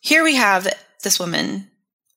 here 0.00 0.24
we 0.24 0.36
have 0.36 0.68
this 1.02 1.18
woman 1.18 1.70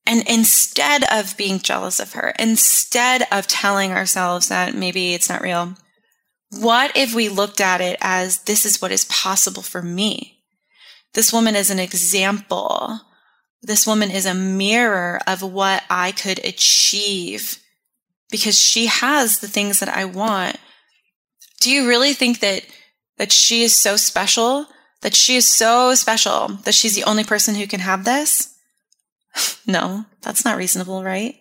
and 0.06 0.28
instead 0.28 1.04
of 1.12 1.38
being 1.38 1.60
jealous 1.60 2.00
of 2.00 2.14
her, 2.14 2.34
instead 2.38 3.26
of 3.32 3.48
telling 3.48 3.92
ourselves 3.92 4.50
that 4.50 4.76
maybe 4.76 5.14
it's 5.14 5.30
not 5.30 5.42
real, 5.42 5.76
what 6.50 6.96
if 6.96 7.14
we 7.14 7.30
looked 7.30 7.62
at 7.62 7.82
it 7.82 7.98
as 8.02 8.40
this 8.40 8.66
is 8.66 8.82
what 8.82 8.92
is 8.92 9.06
possible 9.06 9.64
for 9.64 9.82
me? 9.82 10.44
This 11.14 11.32
woman 11.32 11.56
is 11.56 11.70
an 11.70 11.80
example. 11.80 13.00
This 13.62 13.88
woman 13.88 14.12
is 14.12 14.26
a 14.26 14.34
mirror 14.34 15.22
of 15.26 15.42
what 15.42 15.84
I 15.90 16.12
could 16.12 16.40
achieve 16.40 17.60
because 18.30 18.60
she 18.60 18.88
has 18.88 19.40
the 19.40 19.48
things 19.48 19.80
that 19.80 19.90
I 19.90 20.06
want. 20.06 20.58
Do 21.62 21.72
you 21.72 21.88
really 21.88 22.14
think 22.14 22.40
that 22.40 22.66
that 23.18 23.32
she 23.32 23.64
is 23.64 23.76
so 23.76 23.96
special? 23.96 24.66
That 25.04 25.16
she 25.16 25.36
is 25.36 25.48
so 25.48 25.94
special 25.96 26.48
that 26.64 26.74
she's 26.74 26.96
the 26.96 27.04
only 27.04 27.24
person 27.24 27.56
who 27.56 27.68
can 27.68 27.82
have 27.82 28.04
this? 28.04 28.56
no, 29.68 30.06
that's 30.22 30.44
not 30.44 30.58
reasonable, 30.58 31.04
right? 31.04 31.36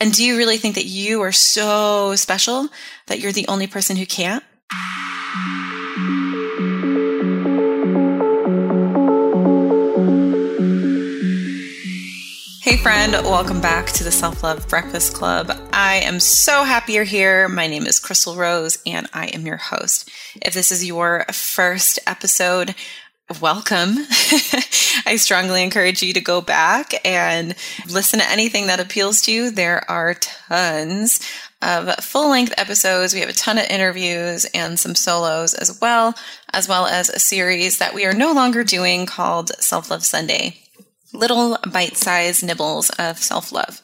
And 0.00 0.12
do 0.12 0.24
you 0.24 0.36
really 0.36 0.58
think 0.58 0.74
that 0.76 0.84
you 0.84 1.22
are 1.22 1.32
so 1.32 2.14
special 2.14 2.68
that 3.06 3.18
you're 3.18 3.32
the 3.32 3.48
only 3.48 3.66
person 3.66 3.96
who 3.96 4.06
can't? 4.06 4.44
Hey, 12.68 12.76
friend, 12.76 13.12
welcome 13.24 13.62
back 13.62 13.86
to 13.92 14.04
the 14.04 14.10
Self 14.10 14.42
Love 14.42 14.68
Breakfast 14.68 15.14
Club. 15.14 15.50
I 15.72 16.02
am 16.04 16.20
so 16.20 16.64
happy 16.64 16.92
you're 16.92 17.04
here. 17.04 17.48
My 17.48 17.66
name 17.66 17.86
is 17.86 17.98
Chrystal 17.98 18.36
Rose, 18.36 18.78
and 18.84 19.08
I 19.14 19.28
am 19.28 19.46
your 19.46 19.56
host. 19.56 20.10
If 20.42 20.52
this 20.52 20.70
is 20.70 20.84
your 20.84 21.24
first 21.32 21.98
episode, 22.06 22.74
welcome. 23.40 23.94
I 25.06 25.16
strongly 25.16 25.62
encourage 25.62 26.02
you 26.02 26.12
to 26.12 26.20
go 26.20 26.42
back 26.42 26.92
and 27.06 27.54
listen 27.88 28.20
to 28.20 28.30
anything 28.30 28.66
that 28.66 28.80
appeals 28.80 29.22
to 29.22 29.32
you. 29.32 29.50
There 29.50 29.90
are 29.90 30.12
tons 30.12 31.26
of 31.62 31.94
full 32.04 32.28
length 32.28 32.52
episodes. 32.58 33.14
We 33.14 33.20
have 33.20 33.30
a 33.30 33.32
ton 33.32 33.56
of 33.56 33.64
interviews 33.70 34.44
and 34.52 34.78
some 34.78 34.94
solos 34.94 35.54
as 35.54 35.80
well, 35.80 36.14
as 36.52 36.68
well 36.68 36.84
as 36.84 37.08
a 37.08 37.18
series 37.18 37.78
that 37.78 37.94
we 37.94 38.04
are 38.04 38.12
no 38.12 38.32
longer 38.32 38.62
doing 38.62 39.06
called 39.06 39.52
Self 39.58 39.90
Love 39.90 40.04
Sunday. 40.04 40.67
Little 41.12 41.58
bite 41.72 41.96
sized 41.96 42.44
nibbles 42.44 42.90
of 42.90 43.18
self 43.18 43.52
love. 43.52 43.82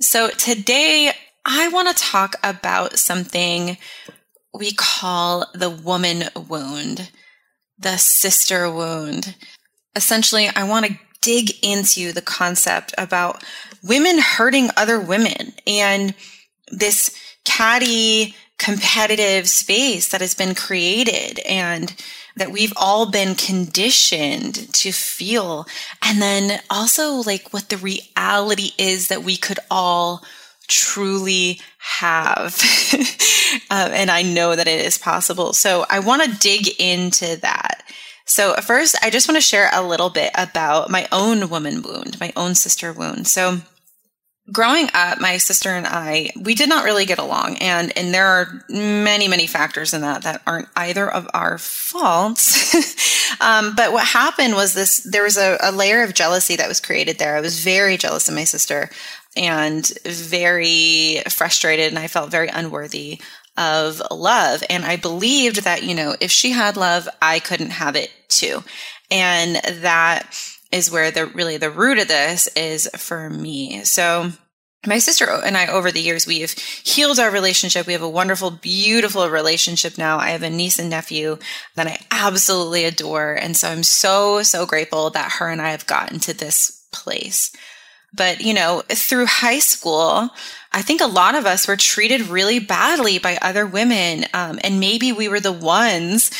So 0.00 0.28
today 0.30 1.12
I 1.44 1.68
want 1.68 1.88
to 1.88 2.02
talk 2.02 2.36
about 2.42 2.98
something 2.98 3.78
we 4.52 4.72
call 4.72 5.46
the 5.54 5.70
woman 5.70 6.24
wound 6.48 7.10
the 7.78 7.96
sister 7.96 8.70
wound. 8.70 9.34
Essentially, 9.96 10.48
I 10.48 10.64
want 10.64 10.86
to 10.86 10.98
dig 11.20 11.50
into 11.62 12.12
the 12.12 12.22
concept 12.22 12.94
about 12.98 13.42
women 13.82 14.18
hurting 14.18 14.70
other 14.76 15.00
women 15.00 15.54
and 15.66 16.14
this 16.68 17.16
catty 17.44 18.34
competitive 18.58 19.48
space 19.48 20.08
that 20.08 20.20
has 20.20 20.34
been 20.34 20.54
created 20.54 21.38
and 21.40 21.94
that 22.36 22.50
we've 22.50 22.72
all 22.76 23.10
been 23.10 23.34
conditioned 23.34 24.72
to 24.74 24.92
feel. 24.92 25.66
And 26.02 26.20
then 26.20 26.60
also 26.70 27.14
like 27.16 27.52
what 27.52 27.68
the 27.68 27.76
reality 27.76 28.70
is 28.78 29.08
that 29.08 29.22
we 29.22 29.36
could 29.36 29.58
all 29.70 30.24
truly 30.66 31.60
have. 31.78 32.60
um, 33.70 33.90
and 33.92 34.10
I 34.10 34.22
know 34.22 34.56
that 34.56 34.68
it 34.68 34.84
is 34.84 34.98
possible. 34.98 35.52
So 35.52 35.84
I 35.88 36.00
want 36.00 36.22
to 36.22 36.38
dig 36.38 36.68
into 36.80 37.36
that. 37.42 37.82
So, 38.26 38.54
first, 38.54 38.96
I 39.02 39.10
just 39.10 39.28
want 39.28 39.36
to 39.36 39.42
share 39.42 39.68
a 39.70 39.86
little 39.86 40.08
bit 40.08 40.30
about 40.34 40.90
my 40.90 41.06
own 41.12 41.50
woman 41.50 41.82
wound, 41.82 42.18
my 42.20 42.32
own 42.36 42.54
sister 42.54 42.90
wound. 42.90 43.28
So, 43.28 43.60
growing 44.52 44.88
up 44.92 45.18
my 45.20 45.38
sister 45.38 45.70
and 45.70 45.86
i 45.86 46.30
we 46.38 46.54
did 46.54 46.68
not 46.68 46.84
really 46.84 47.06
get 47.06 47.18
along 47.18 47.56
and 47.58 47.96
and 47.96 48.12
there 48.12 48.26
are 48.26 48.64
many 48.68 49.26
many 49.26 49.46
factors 49.46 49.94
in 49.94 50.02
that 50.02 50.22
that 50.22 50.42
aren't 50.46 50.68
either 50.76 51.10
of 51.10 51.26
our 51.32 51.56
faults 51.56 52.74
um, 53.40 53.74
but 53.74 53.92
what 53.92 54.06
happened 54.06 54.54
was 54.54 54.74
this 54.74 54.98
there 55.10 55.22
was 55.22 55.38
a, 55.38 55.56
a, 55.62 55.72
layer 55.72 56.02
of 56.02 56.12
jealousy 56.12 56.56
that 56.56 56.68
was 56.68 56.78
created 56.78 57.18
there 57.18 57.36
i 57.36 57.40
was 57.40 57.64
very 57.64 57.96
jealous 57.96 58.28
of 58.28 58.34
my 58.34 58.44
sister 58.44 58.90
and 59.36 59.92
very 60.04 61.22
frustrated 61.28 61.88
and 61.88 61.98
I 61.98 62.08
felt 62.08 62.30
very 62.30 62.48
unworthy 62.48 63.20
of 63.56 64.02
love. 64.10 64.62
And 64.68 64.84
I 64.84 64.96
believed 64.96 65.64
that, 65.64 65.82
you 65.82 65.94
know, 65.94 66.16
if 66.20 66.30
she 66.30 66.50
had 66.50 66.76
love, 66.76 67.08
I 67.20 67.38
couldn't 67.38 67.70
have 67.70 67.96
it 67.96 68.10
too. 68.28 68.62
And 69.10 69.56
that 69.82 70.36
is 70.72 70.90
where 70.90 71.10
the 71.10 71.26
really 71.26 71.56
the 71.56 71.70
root 71.70 71.98
of 71.98 72.08
this 72.08 72.48
is 72.56 72.88
for 72.96 73.30
me. 73.30 73.84
So 73.84 74.32
my 74.86 74.98
sister 74.98 75.26
and 75.26 75.56
I, 75.56 75.66
over 75.66 75.90
the 75.90 76.00
years, 76.00 76.26
we 76.26 76.40
have 76.40 76.52
healed 76.52 77.18
our 77.18 77.30
relationship. 77.30 77.86
We 77.86 77.92
have 77.92 78.02
a 78.02 78.08
wonderful, 78.08 78.50
beautiful 78.50 79.28
relationship 79.28 79.98
now. 79.98 80.18
I 80.18 80.30
have 80.30 80.42
a 80.42 80.50
niece 80.50 80.78
and 80.78 80.90
nephew 80.90 81.38
that 81.74 81.86
I 81.86 81.98
absolutely 82.10 82.84
adore. 82.84 83.34
And 83.34 83.56
so 83.56 83.68
I'm 83.68 83.82
so, 83.82 84.42
so 84.42 84.66
grateful 84.66 85.10
that 85.10 85.32
her 85.32 85.48
and 85.48 85.60
I 85.62 85.70
have 85.70 85.86
gotten 85.86 86.18
to 86.20 86.34
this 86.34 86.86
place. 86.92 87.50
But, 88.16 88.40
you 88.40 88.54
know, 88.54 88.82
through 88.88 89.26
high 89.26 89.58
school, 89.58 90.30
I 90.74 90.82
think 90.82 91.00
a 91.00 91.06
lot 91.06 91.36
of 91.36 91.46
us 91.46 91.68
were 91.68 91.76
treated 91.76 92.22
really 92.22 92.58
badly 92.58 93.18
by 93.20 93.38
other 93.40 93.64
women. 93.64 94.24
Um, 94.34 94.58
and 94.64 94.80
maybe 94.80 95.12
we 95.12 95.28
were 95.28 95.38
the 95.38 95.52
ones 95.52 96.32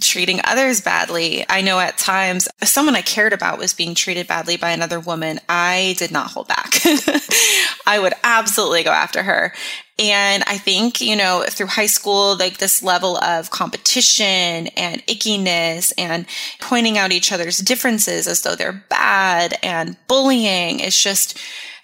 treating 0.00 0.40
others 0.44 0.80
badly. 0.80 1.44
I 1.46 1.60
know 1.60 1.78
at 1.78 1.98
times 1.98 2.48
someone 2.62 2.96
I 2.96 3.02
cared 3.02 3.34
about 3.34 3.58
was 3.58 3.74
being 3.74 3.94
treated 3.94 4.26
badly 4.26 4.56
by 4.56 4.70
another 4.70 4.98
woman. 4.98 5.40
I 5.46 5.94
did 5.98 6.10
not 6.10 6.30
hold 6.30 6.48
back. 6.48 6.72
I 7.86 7.98
would 8.00 8.14
absolutely 8.24 8.82
go 8.82 8.92
after 8.92 9.22
her. 9.22 9.52
And 9.98 10.42
I 10.46 10.56
think, 10.56 11.02
you 11.02 11.14
know, 11.14 11.44
through 11.46 11.66
high 11.66 11.84
school, 11.84 12.34
like 12.38 12.56
this 12.56 12.82
level 12.82 13.18
of 13.18 13.50
competition 13.50 14.68
and 14.68 15.04
ickiness 15.06 15.92
and 15.98 16.24
pointing 16.60 16.96
out 16.96 17.12
each 17.12 17.30
other's 17.30 17.58
differences 17.58 18.26
as 18.26 18.40
though 18.40 18.56
they're 18.56 18.84
bad 18.88 19.58
and 19.62 19.98
bullying 20.08 20.80
is 20.80 20.96
just, 20.96 21.38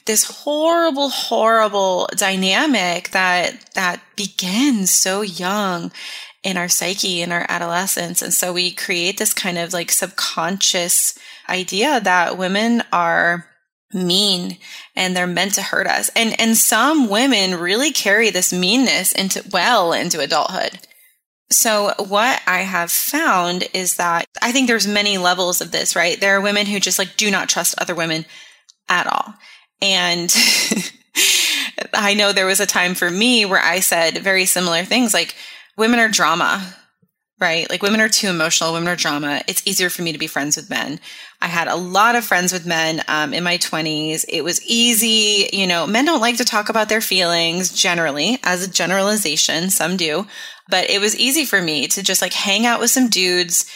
this 0.08 0.24
horrible, 0.24 1.10
horrible 1.10 2.08
dynamic 2.16 3.10
that, 3.10 3.72
that 3.74 4.02
begins 4.16 4.90
so 4.90 5.20
young 5.20 5.92
in 6.42 6.56
our 6.56 6.68
psyche, 6.68 7.20
in 7.20 7.30
our 7.30 7.44
adolescence. 7.48 8.22
And 8.22 8.32
so 8.32 8.52
we 8.52 8.72
create 8.72 9.18
this 9.18 9.34
kind 9.34 9.58
of 9.58 9.72
like 9.72 9.90
subconscious 9.92 11.16
idea 11.48 12.00
that 12.00 12.38
women 12.38 12.82
are 12.90 13.46
mean 13.92 14.56
and 14.96 15.14
they're 15.14 15.26
meant 15.26 15.54
to 15.54 15.62
hurt 15.62 15.86
us. 15.86 16.10
And, 16.16 16.38
and 16.40 16.56
some 16.56 17.08
women 17.08 17.60
really 17.60 17.92
carry 17.92 18.30
this 18.30 18.52
meanness 18.52 19.12
into, 19.12 19.44
well, 19.52 19.92
into 19.92 20.20
adulthood. 20.20 20.78
So 21.50 21.92
what 21.98 22.40
I 22.46 22.60
have 22.60 22.90
found 22.90 23.68
is 23.74 23.96
that 23.96 24.24
I 24.40 24.52
think 24.52 24.68
there's 24.68 24.86
many 24.86 25.18
levels 25.18 25.60
of 25.60 25.70
this, 25.70 25.94
right? 25.94 26.18
There 26.18 26.36
are 26.36 26.40
women 26.40 26.66
who 26.66 26.80
just 26.80 26.98
like 26.98 27.16
do 27.16 27.30
not 27.30 27.48
trust 27.48 27.74
other 27.78 27.94
women 27.94 28.24
at 28.88 29.06
all. 29.06 29.34
And 29.80 30.34
I 31.94 32.14
know 32.14 32.32
there 32.32 32.46
was 32.46 32.60
a 32.60 32.66
time 32.66 32.94
for 32.94 33.10
me 33.10 33.44
where 33.44 33.62
I 33.62 33.80
said 33.80 34.18
very 34.18 34.44
similar 34.44 34.84
things 34.84 35.14
like 35.14 35.34
women 35.76 36.00
are 36.00 36.08
drama, 36.08 36.74
right? 37.40 37.68
Like 37.70 37.82
women 37.82 38.00
are 38.00 38.08
too 38.08 38.28
emotional, 38.28 38.72
women 38.72 38.88
are 38.88 38.96
drama. 38.96 39.42
It's 39.46 39.66
easier 39.66 39.90
for 39.90 40.02
me 40.02 40.12
to 40.12 40.18
be 40.18 40.26
friends 40.26 40.56
with 40.56 40.70
men. 40.70 40.98
I 41.40 41.46
had 41.46 41.68
a 41.68 41.76
lot 41.76 42.16
of 42.16 42.24
friends 42.24 42.52
with 42.52 42.66
men 42.66 43.02
um, 43.06 43.32
in 43.32 43.44
my 43.44 43.58
20s. 43.58 44.24
It 44.28 44.42
was 44.42 44.64
easy. 44.66 45.48
You 45.52 45.68
know, 45.68 45.86
men 45.86 46.04
don't 46.04 46.20
like 46.20 46.36
to 46.38 46.44
talk 46.44 46.68
about 46.68 46.88
their 46.88 47.00
feelings 47.00 47.72
generally, 47.72 48.40
as 48.42 48.66
a 48.66 48.70
generalization. 48.70 49.70
Some 49.70 49.96
do. 49.96 50.26
But 50.68 50.90
it 50.90 51.00
was 51.00 51.16
easy 51.16 51.44
for 51.44 51.62
me 51.62 51.86
to 51.88 52.02
just 52.02 52.20
like 52.20 52.32
hang 52.32 52.66
out 52.66 52.80
with 52.80 52.90
some 52.90 53.08
dudes 53.08 53.70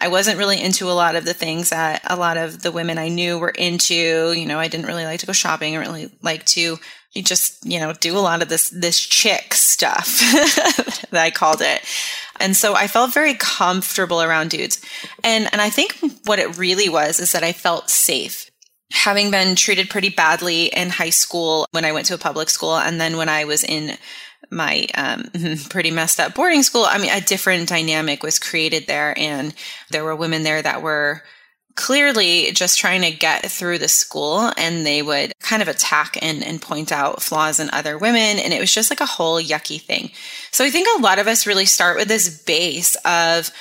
I 0.00 0.08
wasn't 0.08 0.38
really 0.38 0.62
into 0.62 0.90
a 0.90 0.92
lot 0.92 1.16
of 1.16 1.24
the 1.24 1.34
things 1.34 1.70
that 1.70 2.02
a 2.04 2.16
lot 2.16 2.36
of 2.36 2.62
the 2.62 2.70
women 2.70 2.98
I 2.98 3.08
knew 3.08 3.38
were 3.38 3.50
into. 3.50 4.32
You 4.32 4.46
know, 4.46 4.58
I 4.58 4.68
didn't 4.68 4.86
really 4.86 5.04
like 5.04 5.20
to 5.20 5.26
go 5.26 5.32
shopping. 5.32 5.74
I 5.74 5.80
really 5.80 6.10
like 6.22 6.44
to 6.46 6.78
just, 7.16 7.66
you 7.66 7.80
know, 7.80 7.92
do 7.92 8.16
a 8.16 8.20
lot 8.20 8.42
of 8.42 8.48
this, 8.48 8.70
this 8.70 9.00
chick 9.00 9.54
stuff 9.54 10.06
that 11.10 11.24
I 11.24 11.30
called 11.30 11.62
it. 11.62 11.82
And 12.38 12.56
so 12.56 12.74
I 12.74 12.86
felt 12.86 13.12
very 13.12 13.34
comfortable 13.34 14.22
around 14.22 14.50
dudes. 14.50 14.80
And, 15.24 15.48
and 15.50 15.60
I 15.60 15.70
think 15.70 15.98
what 16.24 16.38
it 16.38 16.56
really 16.56 16.88
was 16.88 17.18
is 17.18 17.32
that 17.32 17.42
I 17.42 17.52
felt 17.52 17.90
safe 17.90 18.48
having 18.92 19.30
been 19.30 19.54
treated 19.54 19.90
pretty 19.90 20.08
badly 20.08 20.66
in 20.66 20.90
high 20.90 21.10
school 21.10 21.66
when 21.72 21.84
I 21.84 21.92
went 21.92 22.06
to 22.06 22.14
a 22.14 22.18
public 22.18 22.48
school. 22.48 22.76
And 22.76 23.00
then 23.00 23.16
when 23.16 23.28
I 23.28 23.44
was 23.44 23.64
in 23.64 23.96
my 24.50 24.86
um, 24.94 25.30
pretty 25.70 25.90
messed 25.90 26.20
up 26.20 26.34
boarding 26.34 26.62
school, 26.62 26.84
I 26.84 26.98
mean, 26.98 27.10
a 27.10 27.20
different 27.20 27.68
dynamic 27.68 28.22
was 28.22 28.38
created 28.38 28.86
there. 28.86 29.18
And 29.18 29.54
there 29.90 30.04
were 30.04 30.16
women 30.16 30.42
there 30.42 30.62
that 30.62 30.82
were 30.82 31.22
clearly 31.74 32.50
just 32.52 32.76
trying 32.78 33.02
to 33.02 33.10
get 33.12 33.48
through 33.48 33.78
the 33.78 33.88
school 33.88 34.52
and 34.56 34.84
they 34.84 35.00
would 35.00 35.32
kind 35.38 35.62
of 35.62 35.68
attack 35.68 36.18
and, 36.20 36.42
and 36.42 36.60
point 36.60 36.90
out 36.90 37.22
flaws 37.22 37.60
in 37.60 37.70
other 37.70 37.96
women. 37.96 38.38
And 38.38 38.52
it 38.52 38.58
was 38.58 38.74
just 38.74 38.90
like 38.90 39.00
a 39.00 39.06
whole 39.06 39.40
yucky 39.40 39.80
thing. 39.80 40.10
So 40.50 40.64
I 40.64 40.70
think 40.70 40.88
a 40.88 41.02
lot 41.02 41.20
of 41.20 41.28
us 41.28 41.46
really 41.46 41.66
start 41.66 41.96
with 41.96 42.08
this 42.08 42.42
base 42.42 42.96
of, 43.04 43.52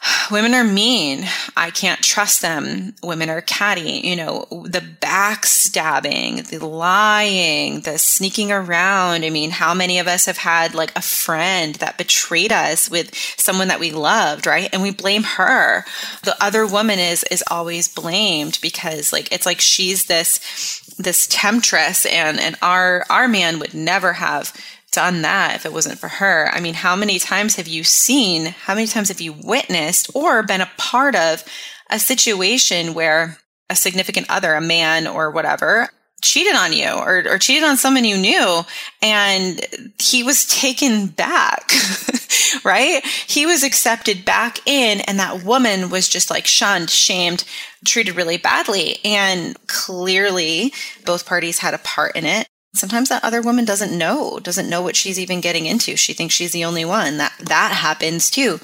women 0.30 0.54
are 0.54 0.64
mean. 0.64 1.24
I 1.56 1.70
can't 1.70 2.02
trust 2.02 2.42
them. 2.42 2.94
Women 3.02 3.30
are 3.30 3.40
catty. 3.40 4.00
You 4.04 4.16
know, 4.16 4.46
the 4.50 4.82
backstabbing, 5.00 6.48
the 6.48 6.64
lying, 6.64 7.80
the 7.80 7.98
sneaking 7.98 8.52
around. 8.52 9.24
I 9.24 9.30
mean, 9.30 9.50
how 9.50 9.74
many 9.74 9.98
of 9.98 10.06
us 10.06 10.26
have 10.26 10.38
had 10.38 10.74
like 10.74 10.96
a 10.96 11.02
friend 11.02 11.74
that 11.76 11.98
betrayed 11.98 12.52
us 12.52 12.90
with 12.90 13.14
someone 13.36 13.68
that 13.68 13.80
we 13.80 13.92
loved, 13.92 14.46
right? 14.46 14.68
And 14.72 14.82
we 14.82 14.90
blame 14.90 15.24
her. 15.24 15.84
The 16.24 16.36
other 16.42 16.66
woman 16.66 16.98
is 16.98 17.24
is 17.24 17.44
always 17.50 17.88
blamed 17.92 18.58
because 18.62 19.12
like 19.12 19.32
it's 19.32 19.46
like 19.46 19.60
she's 19.60 20.06
this 20.06 20.84
this 20.98 21.26
temptress 21.28 22.06
and 22.06 22.40
and 22.40 22.56
our 22.60 23.04
our 23.08 23.28
man 23.28 23.58
would 23.60 23.72
never 23.72 24.14
have 24.14 24.52
done 24.92 25.22
that 25.22 25.54
if 25.54 25.66
it 25.66 25.72
wasn't 25.72 25.98
for 25.98 26.08
her. 26.08 26.50
I 26.52 26.60
mean, 26.60 26.74
how 26.74 26.96
many 26.96 27.18
times 27.18 27.56
have 27.56 27.68
you 27.68 27.84
seen, 27.84 28.46
how 28.46 28.74
many 28.74 28.86
times 28.86 29.08
have 29.08 29.20
you 29.20 29.32
witnessed 29.32 30.10
or 30.14 30.42
been 30.42 30.60
a 30.60 30.70
part 30.76 31.14
of 31.14 31.44
a 31.90 31.98
situation 31.98 32.94
where 32.94 33.38
a 33.70 33.76
significant 33.76 34.26
other, 34.30 34.54
a 34.54 34.60
man 34.60 35.06
or 35.06 35.30
whatever, 35.30 35.90
cheated 36.20 36.56
on 36.56 36.72
you 36.72 36.90
or, 36.90 37.24
or 37.28 37.38
cheated 37.38 37.64
on 37.64 37.76
someone 37.76 38.04
you 38.04 38.16
knew 38.18 38.62
and 39.02 39.60
he 40.00 40.22
was 40.22 40.46
taken 40.46 41.06
back, 41.06 41.70
right? 42.64 43.04
He 43.26 43.46
was 43.46 43.62
accepted 43.62 44.24
back 44.24 44.58
in 44.66 45.00
and 45.02 45.18
that 45.18 45.44
woman 45.44 45.90
was 45.90 46.08
just 46.08 46.30
like 46.30 46.46
shunned, 46.46 46.90
shamed, 46.90 47.44
treated 47.84 48.16
really 48.16 48.36
badly. 48.36 48.98
And 49.04 49.56
clearly 49.68 50.72
both 51.04 51.26
parties 51.26 51.58
had 51.58 51.74
a 51.74 51.78
part 51.78 52.16
in 52.16 52.24
it 52.24 52.47
sometimes 52.74 53.08
that 53.08 53.24
other 53.24 53.42
woman 53.42 53.64
doesn't 53.64 53.96
know, 53.96 54.38
doesn't 54.38 54.68
know 54.68 54.82
what 54.82 54.96
she's 54.96 55.18
even 55.18 55.40
getting 55.40 55.66
into. 55.66 55.96
She 55.96 56.12
thinks 56.12 56.34
she's 56.34 56.52
the 56.52 56.64
only 56.64 56.84
one. 56.84 57.18
That 57.18 57.32
that 57.40 57.72
happens 57.72 58.30
too. 58.30 58.60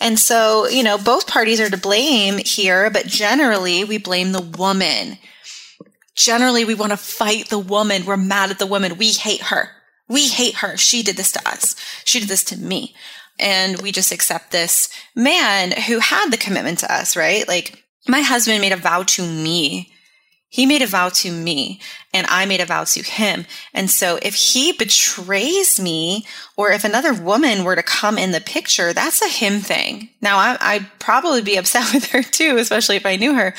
And 0.00 0.18
so, 0.18 0.66
you 0.66 0.82
know, 0.82 0.98
both 0.98 1.26
parties 1.26 1.60
are 1.60 1.70
to 1.70 1.76
blame 1.76 2.38
here, 2.38 2.90
but 2.90 3.06
generally 3.06 3.84
we 3.84 3.98
blame 3.98 4.32
the 4.32 4.42
woman. 4.42 5.18
Generally, 6.14 6.64
we 6.64 6.74
want 6.74 6.92
to 6.92 6.96
fight 6.96 7.48
the 7.48 7.58
woman. 7.58 8.04
We're 8.04 8.16
mad 8.16 8.50
at 8.50 8.58
the 8.58 8.66
woman. 8.66 8.98
We 8.98 9.10
hate 9.12 9.42
her. 9.42 9.70
We 10.08 10.28
hate 10.28 10.56
her. 10.56 10.76
She 10.76 11.02
did 11.02 11.16
this 11.16 11.32
to 11.32 11.48
us. 11.48 11.74
She 12.04 12.20
did 12.20 12.28
this 12.28 12.44
to 12.44 12.56
me. 12.56 12.94
And 13.40 13.80
we 13.82 13.90
just 13.90 14.12
accept 14.12 14.52
this 14.52 14.88
man 15.16 15.72
who 15.72 15.98
had 15.98 16.30
the 16.30 16.36
commitment 16.36 16.78
to 16.80 16.92
us, 16.92 17.16
right? 17.16 17.46
Like 17.48 17.84
my 18.06 18.20
husband 18.20 18.60
made 18.60 18.72
a 18.72 18.76
vow 18.76 19.02
to 19.02 19.26
me 19.26 19.92
he 20.54 20.66
made 20.66 20.82
a 20.82 20.86
vow 20.86 21.08
to 21.08 21.32
me 21.32 21.80
and 22.12 22.28
I 22.28 22.46
made 22.46 22.60
a 22.60 22.64
vow 22.64 22.84
to 22.84 23.02
him. 23.02 23.44
And 23.72 23.90
so 23.90 24.20
if 24.22 24.36
he 24.36 24.70
betrays 24.70 25.80
me 25.80 26.24
or 26.56 26.70
if 26.70 26.84
another 26.84 27.12
woman 27.12 27.64
were 27.64 27.74
to 27.74 27.82
come 27.82 28.18
in 28.18 28.30
the 28.30 28.40
picture, 28.40 28.92
that's 28.92 29.20
a 29.20 29.28
him 29.28 29.58
thing. 29.58 30.10
Now 30.22 30.38
I, 30.38 30.78
would 30.78 30.86
probably 31.00 31.42
be 31.42 31.56
upset 31.56 31.90
with 31.92 32.06
her 32.10 32.22
too, 32.22 32.56
especially 32.56 32.94
if 32.94 33.04
I 33.04 33.16
knew 33.16 33.34
her. 33.34 33.52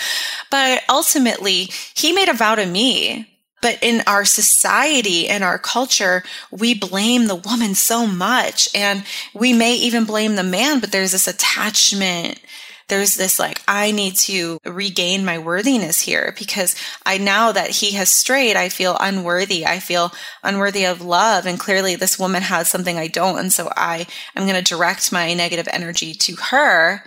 But 0.49 0.83
ultimately 0.87 1.67
he 1.95 2.13
made 2.13 2.29
a 2.29 2.33
vow 2.33 2.55
to 2.55 2.65
me. 2.65 3.29
But 3.61 3.77
in 3.81 4.01
our 4.07 4.23
society 4.23 5.27
and 5.27 5.43
our 5.43 5.59
culture, 5.59 6.23
we 6.49 6.75
blame 6.75 7.27
the 7.27 7.35
woman 7.35 7.75
so 7.75 8.07
much 8.07 8.69
and 8.73 9.03
we 9.33 9.51
may 9.51 9.75
even 9.75 10.05
blame 10.05 10.35
the 10.35 10.43
man, 10.43 10.79
but 10.79 10.93
there's 10.93 11.11
this 11.11 11.27
attachment 11.27 12.39
there's 12.87 13.15
this 13.15 13.39
like, 13.39 13.61
I 13.67 13.91
need 13.91 14.15
to 14.17 14.59
regain 14.63 15.25
my 15.25 15.39
worthiness 15.39 16.01
here 16.01 16.35
because 16.37 16.75
I 17.05 17.17
now 17.17 17.51
that 17.51 17.71
he 17.71 17.91
has 17.91 18.09
strayed, 18.09 18.55
I 18.55 18.69
feel 18.69 18.97
unworthy. 18.99 19.65
I 19.65 19.79
feel 19.79 20.13
unworthy 20.43 20.85
of 20.85 21.01
love. 21.01 21.45
And 21.45 21.59
clearly 21.59 21.95
this 21.95 22.19
woman 22.19 22.43
has 22.43 22.67
something 22.67 22.97
I 22.97 23.07
don't. 23.07 23.39
And 23.39 23.51
so 23.51 23.71
I 23.75 24.05
am 24.35 24.43
going 24.43 24.55
to 24.55 24.61
direct 24.61 25.11
my 25.11 25.33
negative 25.33 25.67
energy 25.71 26.13
to 26.13 26.35
her 26.35 27.03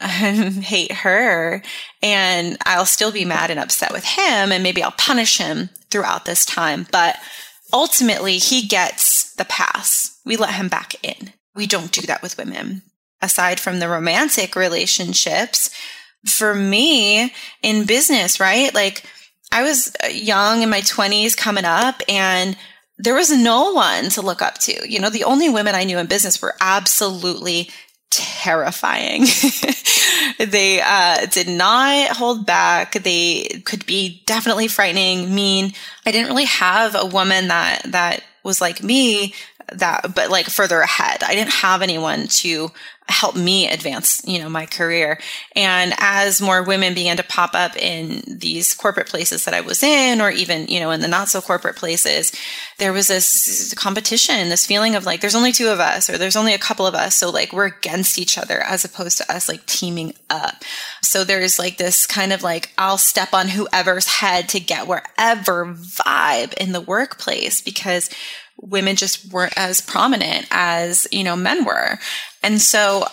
and 0.00 0.54
hate 0.64 0.92
her. 0.92 1.62
And 2.02 2.58
I'll 2.66 2.86
still 2.86 3.12
be 3.12 3.24
mad 3.24 3.50
and 3.50 3.60
upset 3.60 3.92
with 3.92 4.04
him. 4.04 4.52
And 4.52 4.62
maybe 4.62 4.82
I'll 4.82 4.92
punish 4.92 5.38
him 5.38 5.70
throughout 5.90 6.26
this 6.26 6.44
time. 6.44 6.86
But 6.92 7.16
ultimately 7.72 8.36
he 8.36 8.66
gets 8.66 9.34
the 9.34 9.46
pass. 9.46 10.20
We 10.26 10.36
let 10.36 10.54
him 10.54 10.68
back 10.68 10.94
in. 11.02 11.32
We 11.54 11.66
don't 11.66 11.92
do 11.92 12.02
that 12.02 12.22
with 12.22 12.36
women 12.36 12.82
aside 13.22 13.60
from 13.60 13.78
the 13.78 13.88
romantic 13.88 14.56
relationships, 14.56 15.70
for 16.26 16.54
me 16.54 17.32
in 17.62 17.84
business, 17.86 18.40
right? 18.40 18.72
Like 18.74 19.04
I 19.50 19.62
was 19.62 19.94
young 20.10 20.62
in 20.62 20.70
my 20.70 20.80
20s 20.80 21.36
coming 21.36 21.64
up 21.64 22.00
and 22.08 22.56
there 22.98 23.14
was 23.14 23.30
no 23.30 23.72
one 23.72 24.10
to 24.10 24.22
look 24.22 24.42
up 24.42 24.58
to. 24.58 24.88
You 24.88 25.00
know, 25.00 25.10
the 25.10 25.24
only 25.24 25.48
women 25.48 25.74
I 25.74 25.84
knew 25.84 25.98
in 25.98 26.06
business 26.06 26.40
were 26.40 26.54
absolutely 26.60 27.70
terrifying. 28.10 29.22
they 30.38 30.80
uh, 30.80 31.26
did 31.26 31.48
not 31.48 32.16
hold 32.16 32.46
back. 32.46 32.92
They 32.92 33.62
could 33.64 33.86
be 33.86 34.22
definitely 34.26 34.68
frightening, 34.68 35.34
mean. 35.34 35.72
I 36.06 36.12
didn't 36.12 36.28
really 36.28 36.44
have 36.44 36.94
a 36.94 37.06
woman 37.06 37.48
that 37.48 37.82
that 37.86 38.22
was 38.44 38.60
like 38.60 38.82
me 38.82 39.34
that 39.72 40.14
but 40.14 40.30
like 40.30 40.46
further 40.46 40.80
ahead. 40.80 41.22
I 41.22 41.34
didn't 41.34 41.52
have 41.52 41.82
anyone 41.82 42.28
to 42.28 42.70
help 43.08 43.34
me 43.34 43.68
advance, 43.68 44.22
you 44.26 44.38
know, 44.38 44.48
my 44.48 44.64
career. 44.64 45.18
And 45.56 45.92
as 45.98 46.40
more 46.40 46.62
women 46.62 46.94
began 46.94 47.16
to 47.16 47.24
pop 47.24 47.50
up 47.52 47.76
in 47.76 48.22
these 48.26 48.74
corporate 48.74 49.08
places 49.08 49.44
that 49.44 49.54
I 49.54 49.60
was 49.60 49.82
in, 49.82 50.20
or 50.20 50.30
even, 50.30 50.68
you 50.68 50.78
know, 50.78 50.92
in 50.92 51.00
the 51.00 51.08
not 51.08 51.28
so 51.28 51.40
corporate 51.40 51.76
places, 51.76 52.32
there 52.78 52.92
was 52.92 53.08
this 53.08 53.74
competition, 53.74 54.48
this 54.48 54.66
feeling 54.66 54.94
of 54.94 55.04
like, 55.04 55.20
there's 55.20 55.34
only 55.34 55.52
two 55.52 55.68
of 55.68 55.80
us, 55.80 56.08
or 56.08 56.16
there's 56.16 56.36
only 56.36 56.54
a 56.54 56.58
couple 56.58 56.86
of 56.86 56.94
us. 56.94 57.16
So 57.16 57.28
like 57.30 57.52
we're 57.52 57.66
against 57.66 58.18
each 58.18 58.38
other 58.38 58.60
as 58.60 58.84
opposed 58.84 59.18
to 59.18 59.30
us 59.30 59.48
like 59.48 59.66
teaming 59.66 60.14
up. 60.30 60.62
So 61.02 61.24
there's 61.24 61.58
like 61.58 61.78
this 61.78 62.06
kind 62.06 62.32
of 62.32 62.42
like, 62.42 62.72
I'll 62.78 62.98
step 62.98 63.34
on 63.34 63.48
whoever's 63.48 64.06
head 64.06 64.48
to 64.50 64.60
get 64.60 64.86
wherever 64.86 65.66
vibe 65.66 66.54
in 66.54 66.72
the 66.72 66.80
workplace 66.80 67.60
because 67.60 68.08
women 68.60 68.96
just 68.96 69.32
weren't 69.32 69.54
as 69.56 69.80
prominent 69.80 70.46
as, 70.50 71.06
you 71.10 71.24
know, 71.24 71.36
men 71.36 71.64
were. 71.64 71.98
And 72.42 72.60
so 72.60 73.06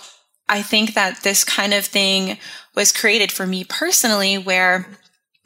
I 0.47 0.62
think 0.62 0.94
that 0.94 1.24
this 1.24 1.44
kind 1.44 1.74
of 1.74 1.86
thing 1.86 2.38
was 2.75 2.91
created 2.91 3.31
for 3.31 3.45
me 3.45 3.63
personally 3.63 4.38
where 4.38 4.88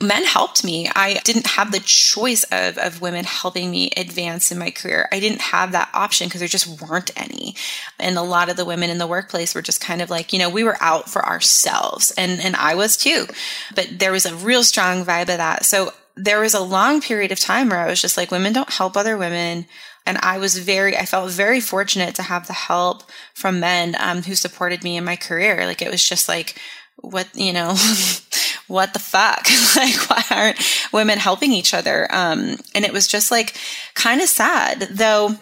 men 0.01 0.25
helped 0.25 0.63
me. 0.63 0.89
I 0.95 1.15
didn't 1.23 1.47
have 1.47 1.71
the 1.71 1.79
choice 1.79 2.43
of, 2.51 2.77
of 2.77 3.01
women 3.01 3.25
helping 3.25 3.71
me 3.71 3.91
advance 3.95 4.51
in 4.51 4.57
my 4.57 4.69
career. 4.69 5.07
I 5.11 5.19
didn't 5.19 5.41
have 5.41 5.71
that 5.71 5.89
option 5.93 6.27
because 6.27 6.41
there 6.41 6.47
just 6.47 6.81
weren't 6.81 7.11
any. 7.15 7.55
And 7.99 8.17
a 8.17 8.21
lot 8.21 8.49
of 8.49 8.57
the 8.57 8.65
women 8.65 8.89
in 8.89 8.97
the 8.97 9.07
workplace 9.07 9.55
were 9.55 9.61
just 9.61 9.81
kind 9.81 10.01
of 10.01 10.09
like, 10.09 10.33
you 10.33 10.39
know, 10.39 10.49
we 10.49 10.63
were 10.63 10.77
out 10.81 11.09
for 11.09 11.25
ourselves 11.25 12.13
and, 12.17 12.41
and 12.41 12.55
I 12.55 12.75
was 12.75 12.97
too, 12.97 13.27
but 13.75 13.87
there 13.99 14.11
was 14.11 14.25
a 14.25 14.35
real 14.35 14.63
strong 14.63 15.05
vibe 15.05 15.21
of 15.23 15.37
that. 15.37 15.65
So 15.65 15.93
there 16.15 16.39
was 16.39 16.53
a 16.53 16.61
long 16.61 17.01
period 17.01 17.31
of 17.31 17.39
time 17.39 17.69
where 17.69 17.79
I 17.79 17.89
was 17.89 18.01
just 18.01 18.17
like, 18.17 18.31
women 18.31 18.53
don't 18.53 18.69
help 18.69 18.95
other 18.95 19.17
women. 19.17 19.65
And 20.05 20.17
I 20.19 20.37
was 20.37 20.57
very, 20.57 20.97
I 20.97 21.05
felt 21.05 21.31
very 21.31 21.59
fortunate 21.59 22.15
to 22.15 22.23
have 22.23 22.47
the 22.47 22.53
help 22.53 23.03
from 23.33 23.59
men 23.59 23.95
um, 23.99 24.23
who 24.23 24.35
supported 24.35 24.83
me 24.83 24.97
in 24.97 25.05
my 25.05 25.15
career. 25.15 25.65
Like 25.65 25.81
it 25.81 25.91
was 25.91 26.07
just 26.07 26.27
like, 26.27 26.59
what, 26.97 27.27
you 27.33 27.53
know, 27.53 27.75
what 28.67 28.93
the 28.93 28.99
fuck? 28.99 29.47
like, 29.75 30.09
why 30.09 30.23
aren't 30.29 30.59
women 30.91 31.17
helping 31.17 31.51
each 31.51 31.73
other? 31.73 32.07
Um, 32.13 32.57
and 32.75 32.85
it 32.85 32.93
was 32.93 33.07
just 33.07 33.31
like 33.31 33.57
kind 33.93 34.21
of 34.21 34.27
sad, 34.27 34.81
though 34.91 35.37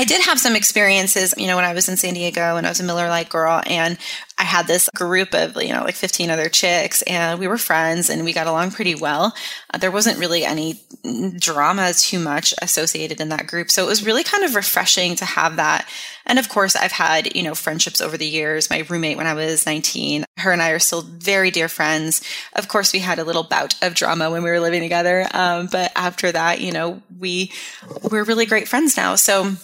I 0.00 0.04
did 0.04 0.22
have 0.22 0.40
some 0.40 0.56
experiences, 0.56 1.34
you 1.36 1.46
know, 1.46 1.56
when 1.56 1.66
I 1.66 1.74
was 1.74 1.86
in 1.90 1.98
San 1.98 2.14
Diego 2.14 2.56
and 2.56 2.66
I 2.66 2.70
was 2.70 2.80
a 2.80 2.84
Miller 2.84 3.10
Lite 3.10 3.28
girl 3.28 3.60
and 3.66 3.98
I 4.38 4.44
had 4.44 4.66
this 4.66 4.88
group 4.96 5.34
of, 5.34 5.62
you 5.62 5.74
know, 5.74 5.84
like 5.84 5.94
15 5.94 6.30
other 6.30 6.48
chicks 6.48 7.02
and 7.02 7.38
we 7.38 7.46
were 7.46 7.58
friends 7.58 8.08
and 8.08 8.24
we 8.24 8.32
got 8.32 8.46
along 8.46 8.70
pretty 8.70 8.94
well. 8.94 9.34
Uh, 9.68 9.76
there 9.76 9.90
wasn't 9.90 10.18
really 10.18 10.42
any 10.42 10.80
drama 11.38 11.92
too 11.92 12.18
much 12.18 12.54
associated 12.62 13.20
in 13.20 13.28
that 13.28 13.46
group. 13.46 13.70
So 13.70 13.84
it 13.84 13.88
was 13.88 14.02
really 14.02 14.24
kind 14.24 14.42
of 14.42 14.54
refreshing 14.54 15.16
to 15.16 15.26
have 15.26 15.56
that. 15.56 15.86
And 16.24 16.38
of 16.38 16.48
course, 16.48 16.76
I've 16.76 16.92
had, 16.92 17.36
you 17.36 17.42
know, 17.42 17.54
friendships 17.54 18.00
over 18.00 18.16
the 18.16 18.26
years. 18.26 18.70
My 18.70 18.86
roommate 18.88 19.18
when 19.18 19.26
I 19.26 19.34
was 19.34 19.66
19, 19.66 20.24
her 20.38 20.50
and 20.50 20.62
I 20.62 20.70
are 20.70 20.78
still 20.78 21.02
very 21.02 21.50
dear 21.50 21.68
friends. 21.68 22.22
Of 22.54 22.68
course, 22.68 22.94
we 22.94 23.00
had 23.00 23.18
a 23.18 23.24
little 23.24 23.42
bout 23.42 23.74
of 23.82 23.94
drama 23.94 24.30
when 24.30 24.42
we 24.42 24.48
were 24.48 24.60
living 24.60 24.80
together. 24.80 25.26
Um, 25.34 25.68
but 25.70 25.92
after 25.94 26.32
that, 26.32 26.62
you 26.62 26.72
know, 26.72 27.02
we, 27.18 27.52
we're 28.10 28.24
really 28.24 28.46
great 28.46 28.66
friends 28.66 28.96
now. 28.96 29.16
So, 29.16 29.56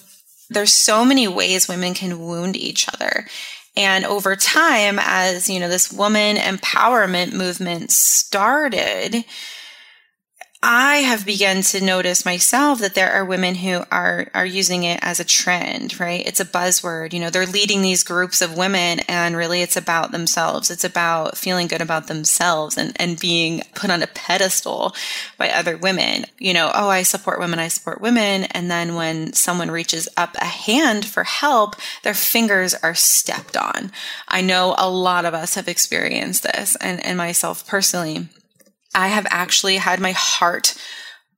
there's 0.48 0.72
so 0.72 1.04
many 1.04 1.28
ways 1.28 1.68
women 1.68 1.94
can 1.94 2.20
wound 2.20 2.56
each 2.56 2.88
other. 2.92 3.26
And 3.76 4.04
over 4.06 4.36
time, 4.36 4.98
as 4.98 5.50
you 5.50 5.60
know, 5.60 5.68
this 5.68 5.92
woman 5.92 6.36
empowerment 6.36 7.32
movement 7.32 7.90
started, 7.90 9.24
I 10.62 10.96
have 10.96 11.26
begun 11.26 11.60
to 11.62 11.84
notice 11.84 12.24
myself 12.24 12.78
that 12.80 12.94
there 12.94 13.12
are 13.12 13.24
women 13.24 13.56
who 13.56 13.84
are 13.90 14.28
are 14.32 14.46
using 14.46 14.84
it 14.84 14.98
as 15.02 15.20
a 15.20 15.24
trend, 15.24 16.00
right? 16.00 16.26
It's 16.26 16.40
a 16.40 16.46
buzzword. 16.46 17.12
You 17.12 17.20
know, 17.20 17.30
they're 17.30 17.46
leading 17.46 17.82
these 17.82 18.02
groups 18.02 18.40
of 18.40 18.56
women 18.56 19.00
and 19.00 19.36
really 19.36 19.60
it's 19.60 19.76
about 19.76 20.12
themselves. 20.12 20.70
It's 20.70 20.82
about 20.82 21.36
feeling 21.36 21.66
good 21.66 21.82
about 21.82 22.06
themselves 22.06 22.78
and, 22.78 22.92
and 22.96 23.20
being 23.20 23.62
put 23.74 23.90
on 23.90 24.02
a 24.02 24.06
pedestal 24.06 24.94
by 25.36 25.50
other 25.50 25.76
women. 25.76 26.24
You 26.38 26.54
know, 26.54 26.70
oh, 26.74 26.88
I 26.88 27.02
support 27.02 27.38
women, 27.38 27.58
I 27.58 27.68
support 27.68 28.00
women. 28.00 28.44
And 28.44 28.70
then 28.70 28.94
when 28.94 29.34
someone 29.34 29.70
reaches 29.70 30.08
up 30.16 30.36
a 30.36 30.46
hand 30.46 31.04
for 31.04 31.24
help, 31.24 31.76
their 32.02 32.14
fingers 32.14 32.72
are 32.74 32.94
stepped 32.94 33.58
on. 33.58 33.92
I 34.26 34.40
know 34.40 34.74
a 34.78 34.88
lot 34.88 35.26
of 35.26 35.34
us 35.34 35.54
have 35.54 35.68
experienced 35.68 36.44
this 36.44 36.76
and, 36.76 37.04
and 37.04 37.18
myself 37.18 37.66
personally. 37.66 38.28
I 38.96 39.08
have 39.08 39.26
actually 39.30 39.76
had 39.76 40.00
my 40.00 40.12
heart 40.12 40.74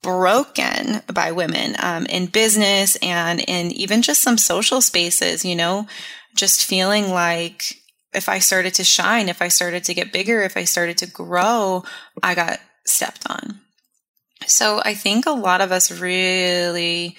broken 0.00 1.02
by 1.12 1.32
women 1.32 1.74
um, 1.80 2.06
in 2.06 2.26
business 2.26 2.96
and 3.02 3.40
in 3.40 3.72
even 3.72 4.00
just 4.00 4.22
some 4.22 4.38
social 4.38 4.80
spaces, 4.80 5.44
you 5.44 5.56
know, 5.56 5.88
just 6.36 6.64
feeling 6.64 7.10
like 7.10 7.74
if 8.14 8.28
I 8.28 8.38
started 8.38 8.74
to 8.74 8.84
shine, 8.84 9.28
if 9.28 9.42
I 9.42 9.48
started 9.48 9.84
to 9.84 9.94
get 9.94 10.12
bigger, 10.12 10.40
if 10.42 10.56
I 10.56 10.64
started 10.64 10.98
to 10.98 11.06
grow, 11.06 11.82
I 12.22 12.36
got 12.36 12.60
stepped 12.86 13.28
on. 13.28 13.60
So 14.46 14.80
I 14.84 14.94
think 14.94 15.26
a 15.26 15.32
lot 15.32 15.60
of 15.60 15.72
us 15.72 15.90
really 15.90 17.16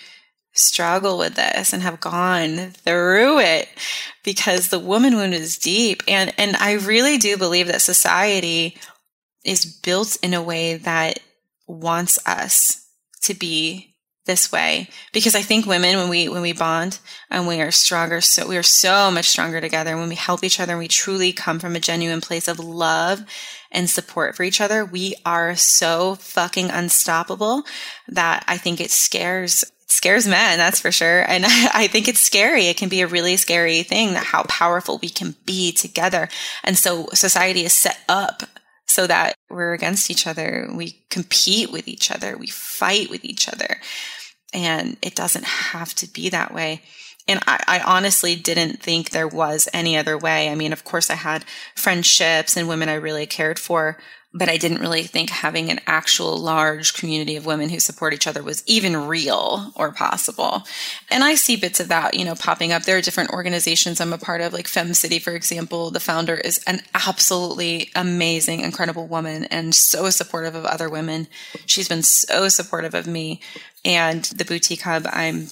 struggle 0.53 1.17
with 1.17 1.35
this 1.35 1.73
and 1.73 1.83
have 1.83 1.99
gone 1.99 2.71
through 2.71 3.39
it 3.39 3.69
because 4.23 4.69
the 4.69 4.79
woman 4.79 5.15
wound 5.15 5.33
is 5.33 5.57
deep 5.57 6.01
and 6.07 6.33
and 6.37 6.55
I 6.57 6.73
really 6.73 7.17
do 7.17 7.37
believe 7.37 7.67
that 7.67 7.81
society 7.81 8.75
is 9.43 9.65
built 9.65 10.17
in 10.21 10.33
a 10.33 10.43
way 10.43 10.75
that 10.75 11.19
wants 11.67 12.19
us 12.25 12.87
to 13.21 13.33
be 13.33 13.89
this 14.29 14.51
way. 14.51 14.87
Because 15.11 15.33
i 15.33 15.41
think 15.41 15.65
women 15.65 15.97
when 15.97 16.07
we 16.07 16.29
when 16.29 16.43
we 16.43 16.53
bond 16.53 16.99
and 17.31 17.47
we 17.47 17.61
are 17.61 17.71
stronger 17.71 18.21
so 18.21 18.47
we 18.47 18.57
are 18.57 18.63
so 18.63 19.09
much 19.11 19.27
stronger 19.27 19.59
together. 19.59 19.97
When 19.97 20.07
we 20.07 20.15
help 20.15 20.43
each 20.43 20.59
other 20.59 20.73
and 20.73 20.79
we 20.79 20.87
truly 20.87 21.33
come 21.33 21.59
from 21.59 21.75
a 21.75 21.79
genuine 21.79 22.21
place 22.21 22.47
of 22.47 22.59
love 22.59 23.25
and 23.71 23.89
support 23.89 24.35
for 24.35 24.43
each 24.43 24.61
other 24.61 24.85
we 24.85 25.15
are 25.25 25.55
so 25.55 26.15
fucking 26.15 26.69
unstoppable 26.69 27.63
that 28.07 28.43
i 28.47 28.55
think 28.57 28.79
it 28.79 28.91
scares 28.91 29.63
it 29.63 29.91
scares 29.91 30.27
men 30.27 30.59
that's 30.59 30.79
for 30.79 30.91
sure. 30.91 31.21
And 31.27 31.43
I 31.47 31.87
think 31.87 32.07
it's 32.07 32.21
scary. 32.21 32.67
It 32.67 32.77
can 32.77 32.89
be 32.89 33.01
a 33.01 33.07
really 33.07 33.35
scary 33.37 33.81
thing 33.81 34.13
that 34.13 34.23
how 34.23 34.43
powerful 34.43 34.99
we 35.01 35.09
can 35.09 35.35
be 35.45 35.71
together. 35.71 36.29
And 36.63 36.77
so 36.77 37.09
society 37.13 37.65
is 37.65 37.73
set 37.73 37.99
up 38.07 38.43
so 38.99 39.07
that 39.07 39.37
we're 39.49 39.71
against 39.71 40.11
each 40.11 40.27
other. 40.27 40.69
We 40.73 41.01
compete 41.09 41.71
with 41.71 41.87
each 41.87 42.11
other. 42.11 42.35
We 42.37 42.47
fight 42.47 43.09
with 43.09 43.23
each 43.23 43.47
other. 43.47 43.79
And 44.53 44.97
it 45.01 45.15
doesn't 45.15 45.45
have 45.45 45.95
to 45.95 46.07
be 46.11 46.27
that 46.27 46.53
way. 46.53 46.81
And 47.25 47.39
I, 47.47 47.63
I, 47.65 47.79
honestly 47.79 48.35
didn't 48.35 48.83
think 48.83 49.11
there 49.11 49.27
was 49.27 49.69
any 49.73 49.95
other 49.95 50.17
way. 50.17 50.49
I 50.49 50.55
mean, 50.55 50.73
of 50.73 50.83
course, 50.83 51.09
I 51.09 51.13
had 51.13 51.45
friendships 51.75 52.57
and 52.57 52.67
women 52.67 52.89
I 52.89 52.95
really 52.95 53.25
cared 53.25 53.57
for, 53.57 53.97
but 54.31 54.47
I 54.47 54.57
didn't 54.57 54.81
really 54.81 55.03
think 55.03 55.31
having 55.31 55.71
an 55.71 55.79
actual 55.87 56.37
large 56.37 56.93
community 56.93 57.35
of 57.35 57.47
women 57.47 57.69
who 57.69 57.79
support 57.79 58.13
each 58.13 58.27
other 58.27 58.43
was 58.43 58.63
even 58.67 59.07
real 59.07 59.71
or 59.75 59.91
possible. 59.91 60.63
And 61.09 61.23
I 61.23 61.33
see 61.33 61.55
bits 61.55 61.79
of 61.79 61.87
that, 61.87 62.13
you 62.13 62.25
know, 62.25 62.35
popping 62.35 62.71
up. 62.71 62.83
There 62.83 62.97
are 62.97 63.01
different 63.01 63.31
organizations 63.31 63.99
I'm 63.99 64.13
a 64.13 64.19
part 64.19 64.41
of, 64.41 64.53
like 64.53 64.67
FemCity, 64.67 65.19
for 65.19 65.31
example. 65.31 65.89
The 65.89 65.99
founder 65.99 66.35
is 66.35 66.63
an 66.67 66.81
absolutely 66.93 67.89
amazing, 67.95 68.59
incredible 68.59 69.07
woman 69.07 69.45
and 69.45 69.73
so 69.73 70.11
supportive 70.11 70.53
of 70.53 70.65
other 70.65 70.89
women. 70.89 71.27
She's 71.65 71.89
been 71.89 72.03
so 72.03 72.49
supportive 72.49 72.93
of 72.93 73.07
me. 73.07 73.41
And 73.83 74.25
the 74.25 74.45
boutique 74.45 74.81
hub, 74.81 75.07
I'm 75.11 75.47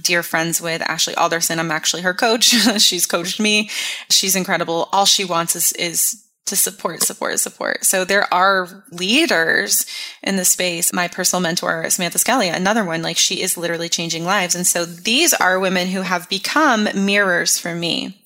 dear 0.00 0.22
friends 0.22 0.62
with 0.62 0.80
Ashley 0.80 1.14
Alderson. 1.14 1.58
I'm 1.58 1.70
actually 1.70 2.02
her 2.02 2.14
coach. 2.14 2.44
She's 2.78 3.04
coached 3.04 3.38
me. 3.38 3.68
She's 4.08 4.34
incredible. 4.34 4.88
All 4.92 5.04
she 5.04 5.26
wants 5.26 5.54
is, 5.54 5.72
is 5.72 6.24
to 6.46 6.56
support, 6.56 7.02
support, 7.02 7.40
support. 7.40 7.84
So 7.84 8.04
there 8.04 8.32
are 8.32 8.84
leaders 8.90 9.86
in 10.22 10.36
the 10.36 10.44
space. 10.44 10.92
My 10.92 11.08
personal 11.08 11.40
mentor, 11.40 11.88
Samantha 11.88 12.18
Scalia, 12.18 12.54
another 12.54 12.84
one, 12.84 13.02
like 13.02 13.16
she 13.16 13.40
is 13.40 13.56
literally 13.56 13.88
changing 13.88 14.24
lives. 14.24 14.54
And 14.54 14.66
so 14.66 14.84
these 14.84 15.32
are 15.32 15.58
women 15.58 15.88
who 15.88 16.02
have 16.02 16.28
become 16.28 16.88
mirrors 16.94 17.58
for 17.58 17.74
me. 17.74 18.20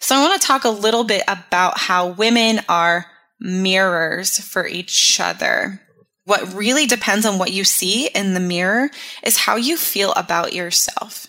So 0.00 0.16
I 0.16 0.22
want 0.22 0.40
to 0.40 0.46
talk 0.46 0.64
a 0.64 0.70
little 0.70 1.04
bit 1.04 1.22
about 1.28 1.78
how 1.78 2.08
women 2.08 2.60
are 2.68 3.06
mirrors 3.38 4.40
for 4.40 4.66
each 4.66 5.20
other. 5.20 5.80
What 6.24 6.54
really 6.54 6.86
depends 6.86 7.24
on 7.26 7.38
what 7.38 7.52
you 7.52 7.62
see 7.62 8.08
in 8.08 8.34
the 8.34 8.40
mirror 8.40 8.90
is 9.22 9.36
how 9.36 9.56
you 9.56 9.76
feel 9.76 10.12
about 10.12 10.52
yourself. 10.52 11.28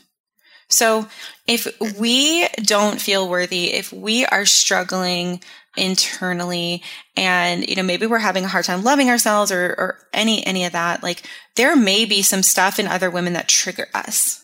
So 0.70 1.08
if 1.48 1.68
we 2.00 2.48
don't 2.64 3.00
feel 3.00 3.30
worthy, 3.30 3.74
if 3.74 3.94
we 3.94 4.26
are 4.26 4.46
struggling 4.46 5.42
internally. 5.76 6.84
And 7.16 7.68
you 7.68 7.76
know 7.76 7.84
maybe 7.84 8.08
we're 8.08 8.20
having 8.20 8.46
a 8.46 8.50
hard 8.50 8.66
time 8.66 8.84
loving 8.84 9.10
ourselves 9.10 9.52
or 9.52 9.76
or 9.78 10.00
any 10.14 10.46
any 10.46 10.66
of 10.66 10.74
that. 10.74 11.04
Like 11.04 11.28
there 11.56 11.76
may 11.76 12.06
be 12.06 12.22
some 12.22 12.44
stuff 12.44 12.80
in 12.80 12.88
other 12.88 13.10
women 13.10 13.34
that 13.34 13.48
trigger 13.48 13.88
us 13.94 14.43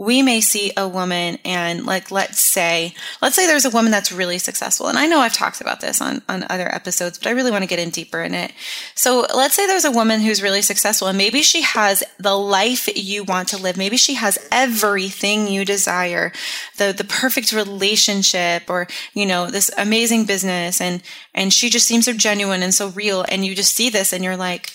we 0.00 0.22
may 0.22 0.40
see 0.40 0.72
a 0.78 0.88
woman 0.88 1.36
and 1.44 1.84
like 1.84 2.10
let's 2.10 2.40
say 2.40 2.94
let's 3.20 3.36
say 3.36 3.46
there's 3.46 3.66
a 3.66 3.70
woman 3.70 3.92
that's 3.92 4.10
really 4.10 4.38
successful. 4.38 4.86
And 4.86 4.98
i 4.98 5.06
know 5.06 5.20
i've 5.20 5.34
talked 5.34 5.60
about 5.60 5.82
this 5.82 6.00
on 6.00 6.22
on 6.26 6.46
other 6.48 6.74
episodes 6.74 7.18
but 7.18 7.26
i 7.26 7.32
really 7.32 7.50
want 7.50 7.62
to 7.62 7.68
get 7.68 7.78
in 7.78 7.90
deeper 7.90 8.22
in 8.22 8.32
it. 8.34 8.52
So 8.94 9.26
let's 9.34 9.54
say 9.54 9.66
there's 9.66 9.84
a 9.84 9.90
woman 9.90 10.20
who's 10.20 10.42
really 10.42 10.62
successful 10.62 11.08
and 11.08 11.18
maybe 11.18 11.42
she 11.42 11.60
has 11.60 12.02
the 12.18 12.34
life 12.34 12.88
you 12.96 13.24
want 13.24 13.48
to 13.48 13.58
live. 13.58 13.76
Maybe 13.76 13.98
she 13.98 14.14
has 14.14 14.38
everything 14.50 15.48
you 15.48 15.66
desire 15.66 16.32
the 16.78 16.94
the 16.96 17.04
perfect 17.04 17.52
relationship 17.52 18.70
or 18.70 18.86
you 19.12 19.26
know 19.26 19.50
this 19.50 19.70
amazing 19.76 20.24
business 20.24 20.80
and 20.80 21.02
and 21.34 21.52
she 21.52 21.68
just 21.68 21.86
seems 21.86 22.06
so 22.06 22.14
genuine 22.14 22.62
and 22.62 22.72
so 22.72 22.88
real 22.88 23.26
and 23.28 23.44
you 23.44 23.54
just 23.54 23.74
see 23.74 23.90
this 23.90 24.14
and 24.14 24.24
you're 24.24 24.36
like 24.36 24.72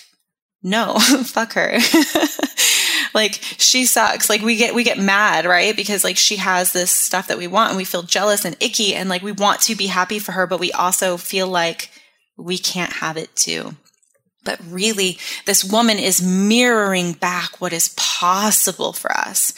no 0.62 0.98
fuck 1.24 1.54
her 1.54 1.78
like 3.16 3.40
she 3.58 3.84
sucks. 3.84 4.30
Like 4.30 4.42
we 4.42 4.56
get 4.56 4.74
we 4.74 4.84
get 4.84 4.98
mad 4.98 5.44
right? 5.44 5.74
Because 5.74 6.04
like 6.04 6.16
she 6.16 6.36
has 6.36 6.72
this 6.72 6.92
stuff 6.92 7.26
that 7.26 7.38
we 7.38 7.48
want 7.48 7.70
and 7.70 7.76
we 7.76 7.84
feel 7.84 8.04
jealous 8.04 8.44
and 8.44 8.56
icky 8.60 8.94
and 8.94 9.08
like 9.08 9.22
we 9.22 9.32
want 9.32 9.60
to 9.62 9.74
be 9.74 9.88
happy 9.88 10.20
for 10.20 10.32
her 10.32 10.46
but 10.46 10.60
we 10.60 10.70
also 10.72 11.16
feel 11.16 11.48
like 11.48 11.90
we 12.36 12.58
can't 12.58 12.92
have 12.92 13.16
it 13.16 13.34
too 13.34 13.74
but 14.46 14.58
really 14.66 15.18
this 15.44 15.62
woman 15.62 15.98
is 15.98 16.22
mirroring 16.22 17.12
back 17.12 17.60
what 17.60 17.74
is 17.74 17.94
possible 17.96 18.94
for 18.94 19.12
us. 19.12 19.52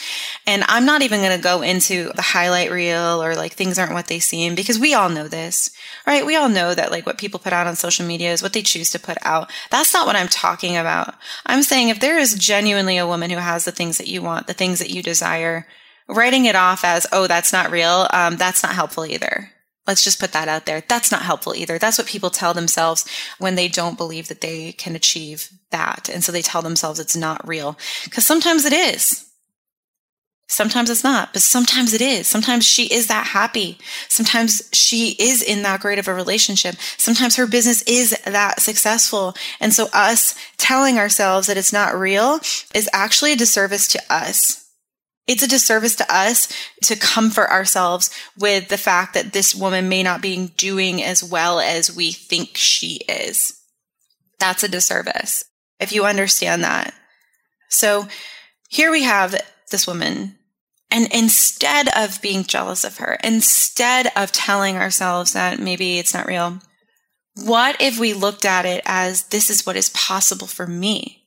And 0.47 0.65
I'm 0.67 0.85
not 0.85 1.03
even 1.03 1.21
going 1.21 1.37
to 1.37 1.43
go 1.43 1.63
into 1.63 2.11
the 2.15 2.23
highlight 2.23 2.73
reel 2.73 3.23
or 3.23 3.37
like 3.37 3.53
things 3.53 3.79
aren't 3.79 3.93
what 3.93 4.09
they 4.09 4.19
seem 4.19 4.57
because 4.57 4.79
we 4.79 4.95
all 4.95 5.09
know 5.09 5.29
this, 5.29 5.71
right? 6.07 6.27
We 6.27 6.35
all 6.35 6.49
know 6.49 6.75
that 6.75 6.91
like 6.91 7.07
what 7.07 7.19
people 7.19 7.39
put 7.39 7.53
out 7.53 7.69
on 7.69 7.77
social 7.77 8.05
media 8.05 8.33
is 8.33 8.43
what 8.43 8.53
they 8.53 8.63
choose 8.63 8.91
to 8.91 8.99
put 8.99 9.19
out. 9.23 9.53
That's 9.71 9.95
not 9.95 10.07
what 10.07 10.17
I'm 10.17 10.29
talking 10.29 10.77
about. 10.77 11.15
I'm 11.47 11.63
saying 11.63 11.91
if 11.91 12.01
there 12.01 12.19
is 12.19 12.35
genuinely 12.35 12.99
a 12.99 13.07
woman 13.07 13.31
who 13.31 13.37
has 13.37 13.65
the 13.65 13.73
things 13.73 13.99
that 13.99 14.09
you 14.09 14.23
want, 14.23 14.49
the 14.49 14.55
things 14.55 14.81
that 14.81 14.91
you 14.91 15.03
desire, 15.03 15.69
writing 16.09 16.47
it 16.47 16.57
off 16.57 16.85
as, 16.85 17.07
oh, 17.13 17.27
that's 17.27 17.53
not 17.53 17.71
real, 17.71 18.09
um, 18.13 18.37
that's 18.37 18.63
not 18.63 18.75
helpful 18.75 19.05
either. 19.05 19.53
Let's 19.89 20.05
just 20.05 20.21
put 20.21 20.33
that 20.33 20.49
out 20.49 20.67
there. 20.67 20.85
That's 20.87 21.11
not 21.11 21.23
helpful 21.23 21.55
either. 21.55 21.79
That's 21.79 21.97
what 21.97 22.07
people 22.07 22.29
tell 22.29 22.53
themselves 22.53 23.07
when 23.39 23.55
they 23.55 23.69
don't 23.69 23.97
believe 23.97 24.29
that 24.29 24.43
they 24.43 24.73
can 24.73 24.95
achieve 24.95 25.49
that. 25.71 26.11
And 26.13 26.23
so 26.23 26.31
they 26.31 26.43
tell 26.43 26.61
themselves 26.61 27.01
it's 27.01 27.17
not 27.17 27.49
real. 27.49 27.79
Because 28.05 28.27
sometimes 28.27 28.67
it 28.67 28.75
is. 28.75 29.25
Sometimes 30.47 30.91
it's 30.91 31.05
not, 31.05 31.33
but 31.33 31.41
sometimes 31.41 31.95
it 31.95 32.03
is. 32.03 32.27
Sometimes 32.27 32.67
she 32.67 32.87
is 32.87 33.07
that 33.07 33.27
happy. 33.29 33.79
Sometimes 34.09 34.69
she 34.75 35.17
is 35.19 35.43
in 35.43 35.63
that 35.63 35.81
great 35.81 35.99
of 35.99 36.09
a 36.09 36.15
relationship. 36.15 36.75
Sometimes 36.99 37.37
her 37.37 37.47
business 37.47 37.81
is 37.83 38.11
that 38.27 38.61
successful. 38.61 39.35
And 39.59 39.73
so 39.73 39.89
us 39.95 40.35
telling 40.59 40.99
ourselves 40.99 41.47
that 41.47 41.57
it's 41.57 41.73
not 41.73 41.99
real 41.99 42.41
is 42.75 42.91
actually 42.93 43.33
a 43.33 43.37
disservice 43.37 43.89
to 43.89 44.03
us 44.11 44.68
it's 45.29 45.43
a 45.43 45.49
disservice 45.49 45.95
to 45.97 46.13
us 46.13 46.49
to 46.85 46.97
comfort 46.97 47.51
ourselves 47.51 48.11
with 48.37 48.69
the 48.69 48.79
fact 48.79 49.15
that 49.15 49.33
this 49.33 49.55
woman 49.55 49.89
may 49.89 50.03
not 50.03 50.23
be 50.23 50.49
doing 50.57 51.03
as 51.03 51.23
well 51.23 51.61
as 51.61 51.95
we 51.95 52.11
think 52.11 52.57
she 52.57 53.01
is. 53.09 53.53
That's 54.41 54.65
a 54.65 54.69
disservice 54.69 55.45
if 55.79 55.93
you 55.93 56.07
understand 56.07 56.65
that. 56.65 56.95
So 57.69 58.09
here 58.69 58.91
we 58.91 59.03
have 59.03 59.39
this 59.71 59.87
woman. 59.87 60.37
And 60.91 61.13
instead 61.13 61.89
of 61.95 62.23
being 62.23 62.45
jealous 62.45 62.83
of 62.83 62.97
her, 62.97 63.19
instead 63.23 64.11
of 64.17 64.33
telling 64.33 64.79
ourselves 64.79 65.35
that 65.35 65.61
maybe 65.61 65.99
it's 65.99 66.15
not 66.15 66.27
real, 66.27 66.61
what 67.35 67.77
if 67.79 67.99
we 67.99 68.15
looked 68.15 68.47
at 68.47 68.65
it 68.65 68.83
as 68.87 69.25
this 69.25 69.51
is 69.51 69.67
what 69.67 69.77
is 69.77 69.91
possible 69.91 70.47
for 70.47 70.67
me? 70.67 71.27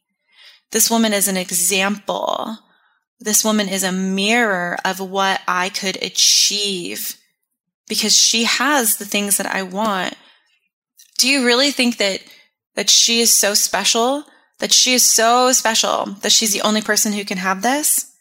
This 0.71 0.89
woman 0.89 1.13
is 1.13 1.27
an 1.27 1.37
example 1.37 2.57
this 3.21 3.45
woman 3.45 3.69
is 3.69 3.83
a 3.83 3.91
mirror 3.91 4.77
of 4.83 4.99
what 4.99 5.41
I 5.47 5.69
could 5.69 6.01
achieve 6.01 7.15
because 7.87 8.15
she 8.15 8.45
has 8.45 8.97
the 8.97 9.05
things 9.05 9.37
that 9.37 9.45
I 9.45 9.61
want. 9.61 10.15
Do 11.19 11.29
you 11.29 11.45
really 11.45 11.71
think 11.71 11.97
that 11.97 12.21
that 12.75 12.89
she 12.89 13.19
is 13.19 13.31
so 13.31 13.53
special 13.53 14.23
that 14.59 14.71
she 14.71 14.93
is 14.93 15.05
so 15.05 15.51
special 15.51 16.05
that 16.21 16.31
she's 16.31 16.53
the 16.53 16.61
only 16.61 16.81
person 16.81 17.13
who 17.13 17.23
can 17.23 17.37
have 17.37 17.61
this? 17.61 18.11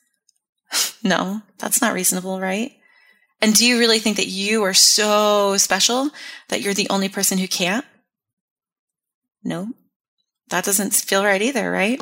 no, 1.02 1.40
that's 1.59 1.80
not 1.80 1.95
reasonable, 1.95 2.38
right? 2.38 2.73
And 3.40 3.54
do 3.54 3.66
you 3.66 3.78
really 3.78 4.00
think 4.00 4.19
that 4.19 4.26
you 4.26 4.62
are 4.64 4.75
so 4.75 5.57
special 5.57 6.11
that 6.49 6.61
you're 6.61 6.75
the 6.75 6.90
only 6.90 7.09
person 7.09 7.38
who 7.38 7.49
can't? 7.49 7.87
No, 9.42 9.69
that 10.50 10.64
doesn't 10.64 10.92
feel 10.92 11.25
right 11.25 11.40
either, 11.40 11.71
right? 11.71 12.00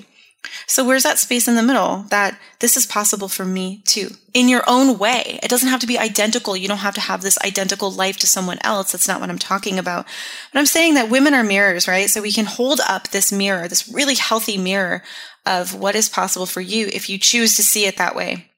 So 0.67 0.85
where's 0.85 1.03
that 1.03 1.19
space 1.19 1.49
in 1.49 1.57
the 1.57 1.63
middle 1.63 2.05
that 2.11 2.39
this 2.61 2.77
is 2.77 2.87
possible 2.87 3.29
for 3.29 3.45
me 3.45 3.83
too 3.87 4.11
in 4.35 4.49
your 4.49 4.63
own 4.67 4.99
way? 4.99 5.41
It 5.43 5.49
doesn't 5.49 5.69
have 5.69 5.81
to 5.81 5.87
be 5.87 5.99
identical. 5.99 6.57
You 6.57 6.69
don't 6.69 6.79
have 6.79 6.95
to 6.95 7.01
have 7.01 7.23
this 7.23 7.39
identical 7.45 7.91
life 7.91 8.17
to 8.19 8.27
someone 8.27 8.59
else. 8.63 8.93
That's 8.93 9.09
not 9.09 9.21
what 9.21 9.31
I'm 9.31 9.39
talking 9.39 9.79
about. 9.79 10.07
But 10.53 10.59
I'm 10.59 10.67
saying 10.67 10.95
that 10.95 11.11
women 11.11 11.35
are 11.35 11.45
mirrors, 11.45 11.89
right? 11.89 12.09
So 12.09 12.23
we 12.23 12.33
can 12.33 12.47
hold 12.47 12.81
up 12.89 13.09
this 13.09 13.33
mirror, 13.33 13.67
this 13.67 13.89
really 13.89 14.15
healthy 14.15 14.59
mirror 14.59 15.03
of 15.45 15.75
what 15.75 15.95
is 15.95 16.09
possible 16.09 16.47
for 16.47 16.61
you 16.61 16.89
if 16.93 17.09
you 17.09 17.19
choose 17.19 17.57
to 17.57 17.63
see 17.63 17.87
it 17.87 17.97
that 17.97 18.15
way. 18.15 18.51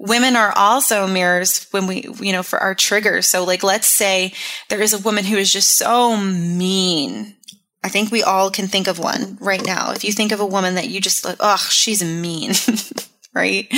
Women 0.00 0.36
are 0.36 0.52
also 0.56 1.06
mirrors 1.06 1.66
when 1.72 1.86
we, 1.86 2.08
you 2.20 2.32
know, 2.32 2.42
for 2.42 2.58
our 2.58 2.74
triggers. 2.74 3.26
So 3.26 3.44
like, 3.44 3.62
let's 3.62 3.88
say 3.88 4.32
there 4.68 4.80
is 4.80 4.92
a 4.92 4.98
woman 4.98 5.24
who 5.24 5.36
is 5.36 5.52
just 5.52 5.76
so 5.76 6.16
mean 6.16 7.36
I 7.82 7.88
think 7.88 8.10
we 8.10 8.22
all 8.22 8.50
can 8.50 8.66
think 8.66 8.88
of 8.88 8.98
one 8.98 9.38
right 9.40 9.64
now. 9.64 9.92
If 9.92 10.04
you 10.04 10.12
think 10.12 10.32
of 10.32 10.40
a 10.40 10.46
woman 10.46 10.74
that 10.74 10.88
you 10.88 11.00
just 11.00 11.24
like, 11.24 11.36
oh, 11.40 11.56
she's 11.70 12.02
mean, 12.02 12.52
right? 13.34 13.72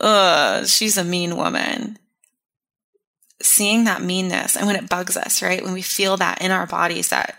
Ugh, 0.00 0.66
she's 0.66 0.96
a 0.96 1.04
mean 1.04 1.36
woman. 1.36 1.98
Seeing 3.42 3.84
that 3.84 4.02
meanness 4.02 4.56
and 4.56 4.66
when 4.66 4.76
it 4.76 4.88
bugs 4.88 5.16
us, 5.16 5.42
right? 5.42 5.62
When 5.62 5.72
we 5.72 5.82
feel 5.82 6.16
that 6.18 6.40
in 6.40 6.50
our 6.50 6.66
bodies, 6.66 7.08
that, 7.08 7.36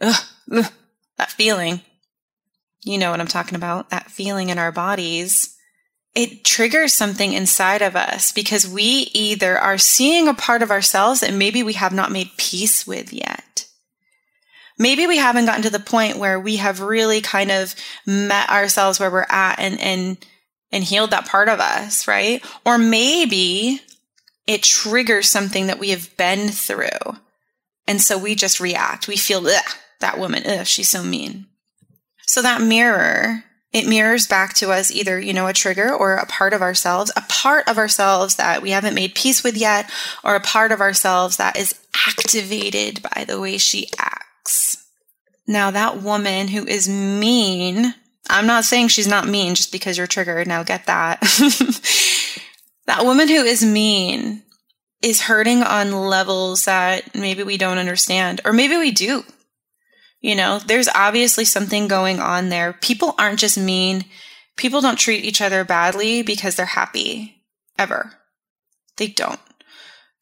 ugh, 0.00 0.24
ugh, 0.52 0.72
that 1.18 1.30
feeling, 1.30 1.80
you 2.82 2.98
know 2.98 3.10
what 3.12 3.20
I'm 3.20 3.26
talking 3.28 3.56
about, 3.56 3.90
that 3.90 4.10
feeling 4.10 4.50
in 4.50 4.58
our 4.58 4.72
bodies, 4.72 5.56
it 6.14 6.44
triggers 6.44 6.92
something 6.92 7.32
inside 7.32 7.80
of 7.80 7.94
us 7.94 8.32
because 8.32 8.68
we 8.68 9.08
either 9.14 9.56
are 9.56 9.78
seeing 9.78 10.26
a 10.28 10.34
part 10.34 10.62
of 10.62 10.70
ourselves 10.70 11.20
that 11.20 11.32
maybe 11.32 11.62
we 11.62 11.74
have 11.74 11.92
not 11.92 12.12
made 12.12 12.30
peace 12.36 12.86
with 12.86 13.12
yet 13.12 13.44
maybe 14.78 15.06
we 15.06 15.16
haven't 15.16 15.46
gotten 15.46 15.62
to 15.62 15.70
the 15.70 15.78
point 15.78 16.18
where 16.18 16.38
we 16.38 16.56
have 16.56 16.80
really 16.80 17.20
kind 17.20 17.50
of 17.50 17.74
met 18.06 18.50
ourselves 18.50 19.00
where 19.00 19.10
we're 19.10 19.26
at 19.28 19.58
and 19.58 19.80
and 19.80 20.18
and 20.72 20.84
healed 20.84 21.10
that 21.10 21.26
part 21.26 21.48
of 21.48 21.60
us, 21.60 22.08
right? 22.08 22.44
Or 22.64 22.76
maybe 22.76 23.80
it 24.46 24.62
triggers 24.62 25.28
something 25.28 25.68
that 25.68 25.78
we 25.78 25.90
have 25.90 26.16
been 26.16 26.48
through. 26.48 27.16
And 27.86 28.00
so 28.00 28.18
we 28.18 28.34
just 28.34 28.60
react. 28.60 29.08
We 29.08 29.16
feel 29.16 29.40
that 29.40 30.18
woman, 30.18 30.42
ugh, 30.46 30.66
she's 30.66 30.88
so 30.88 31.02
mean. 31.02 31.46
So 32.26 32.42
that 32.42 32.60
mirror, 32.60 33.44
it 33.72 33.86
mirrors 33.86 34.26
back 34.26 34.54
to 34.54 34.72
us 34.72 34.90
either, 34.90 35.18
you 35.20 35.32
know, 35.32 35.46
a 35.46 35.52
trigger 35.52 35.92
or 35.94 36.16
a 36.16 36.26
part 36.26 36.52
of 36.52 36.62
ourselves, 36.62 37.12
a 37.16 37.22
part 37.28 37.68
of 37.68 37.78
ourselves 37.78 38.36
that 38.36 38.62
we 38.62 38.70
haven't 38.70 38.94
made 38.94 39.14
peace 39.14 39.44
with 39.44 39.56
yet, 39.56 39.90
or 40.24 40.34
a 40.34 40.40
part 40.40 40.72
of 40.72 40.80
ourselves 40.80 41.36
that 41.36 41.56
is 41.56 41.78
activated 42.08 43.00
by 43.14 43.24
the 43.24 43.40
way 43.40 43.58
she 43.58 43.88
acts. 43.98 44.15
Now, 45.46 45.70
that 45.70 46.02
woman 46.02 46.48
who 46.48 46.66
is 46.66 46.88
mean, 46.88 47.94
I'm 48.28 48.46
not 48.46 48.64
saying 48.64 48.88
she's 48.88 49.06
not 49.06 49.28
mean 49.28 49.54
just 49.54 49.70
because 49.70 49.96
you're 49.96 50.06
triggered. 50.06 50.46
Now, 50.46 50.62
get 50.62 50.86
that. 50.86 51.20
that 52.86 53.04
woman 53.04 53.28
who 53.28 53.44
is 53.44 53.64
mean 53.64 54.42
is 55.02 55.22
hurting 55.22 55.62
on 55.62 55.92
levels 55.92 56.64
that 56.64 57.14
maybe 57.14 57.42
we 57.42 57.56
don't 57.56 57.78
understand, 57.78 58.40
or 58.44 58.52
maybe 58.52 58.76
we 58.76 58.90
do. 58.90 59.24
You 60.20 60.34
know, 60.34 60.58
there's 60.58 60.88
obviously 60.88 61.44
something 61.44 61.86
going 61.86 62.18
on 62.18 62.48
there. 62.48 62.72
People 62.72 63.14
aren't 63.18 63.38
just 63.38 63.58
mean. 63.58 64.04
People 64.56 64.80
don't 64.80 64.98
treat 64.98 65.24
each 65.24 65.40
other 65.40 65.64
badly 65.64 66.22
because 66.22 66.56
they're 66.56 66.66
happy, 66.66 67.44
ever. 67.78 68.14
They 68.96 69.06
don't. 69.06 69.40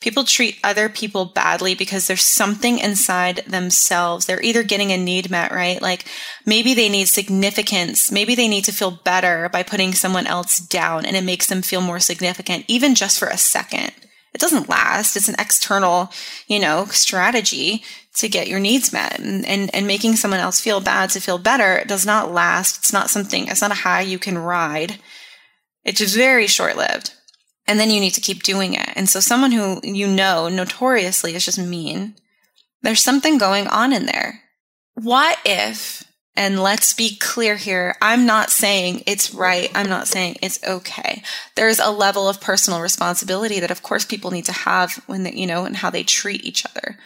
People 0.05 0.25
treat 0.25 0.59
other 0.63 0.91
people 0.91 1.25
badly 1.25 1.75
because 1.75 2.07
there's 2.07 2.27
something 2.27 2.79
inside 2.79 3.37
themselves. 3.47 4.27
They're 4.27 4.43
either 4.43 4.63
getting 4.63 4.93
a 4.93 4.99
need 4.99 5.31
met, 5.31 5.51
right? 5.51 5.81
Like 5.81 6.05
maybe 6.45 6.75
they 6.75 6.91
need 6.91 7.09
significance. 7.09 8.13
Maybe 8.13 8.35
they 8.35 8.47
need 8.47 8.67
to 8.67 8.73
feel 8.73 8.91
better 8.91 9.49
by 9.49 9.63
putting 9.63 9.95
someone 9.95 10.27
else 10.27 10.59
down 10.59 11.07
and 11.07 11.17
it 11.17 11.25
makes 11.25 11.47
them 11.47 11.63
feel 11.63 11.81
more 11.81 12.01
significant, 12.01 12.67
even 12.69 12.95
just 12.95 13.19
for 13.19 13.29
a 13.29 13.39
second. 13.39 13.93
It 14.35 14.43
doesn't 14.43 14.69
last. 14.69 15.17
It's 15.17 15.31
an 15.31 15.37
external, 15.39 16.13
you 16.49 16.59
know, 16.59 16.85
strategy 16.91 17.83
to 18.17 18.29
get 18.29 18.47
your 18.47 18.61
needs 18.61 18.93
met 18.93 19.19
and, 19.19 19.47
and, 19.47 19.75
and 19.75 19.87
making 19.87 20.17
someone 20.17 20.41
else 20.41 20.61
feel 20.61 20.81
bad 20.81 21.09
to 21.11 21.21
feel 21.21 21.39
better 21.39 21.83
does 21.87 22.05
not 22.05 22.31
last. 22.31 22.77
It's 22.77 22.93
not 22.93 23.09
something, 23.09 23.49
it's 23.49 23.63
not 23.63 23.71
a 23.71 23.75
high 23.75 24.03
you 24.03 24.19
can 24.19 24.37
ride. 24.37 24.99
It's 25.83 26.01
just 26.01 26.15
very 26.15 26.47
short 26.47 26.77
lived 26.77 27.15
and 27.67 27.79
then 27.79 27.91
you 27.91 28.01
need 28.01 28.15
to 28.15 28.21
keep 28.21 28.43
doing 28.43 28.75
it. 28.75 28.89
And 28.95 29.09
so 29.09 29.21
someone 29.21 29.53
who 29.53 29.81
you 29.83 30.07
know 30.07 30.49
notoriously 30.49 31.35
is 31.35 31.45
just 31.45 31.59
mean, 31.59 32.15
there's 32.83 33.03
something 33.03 33.39
going 33.39 33.67
on 33.67 33.93
in 33.93 34.07
there. 34.07 34.43
What 34.95 35.39
if, 35.45 36.05
and 36.37 36.63
let's 36.63 36.93
be 36.93 37.17
clear 37.17 37.57
here, 37.57 37.97
I'm 38.03 38.27
not 38.27 38.51
saying 38.51 39.05
it's 39.07 39.33
right. 39.33 39.71
I'm 39.75 39.89
not 39.89 40.09
saying 40.09 40.37
it's 40.43 40.63
okay. 40.65 41.23
There's 41.55 41.79
a 41.79 41.91
level 41.91 42.29
of 42.29 42.41
personal 42.41 42.81
responsibility 42.81 43.61
that 43.61 43.71
of 43.71 43.83
course 43.83 44.05
people 44.05 44.31
need 44.31 44.45
to 44.47 44.53
have 44.53 45.03
when 45.07 45.23
they, 45.23 45.33
you 45.33 45.47
know, 45.47 45.65
and 45.65 45.77
how 45.77 45.91
they 45.91 46.03
treat 46.03 46.45
each 46.45 46.67
other. 46.67 46.99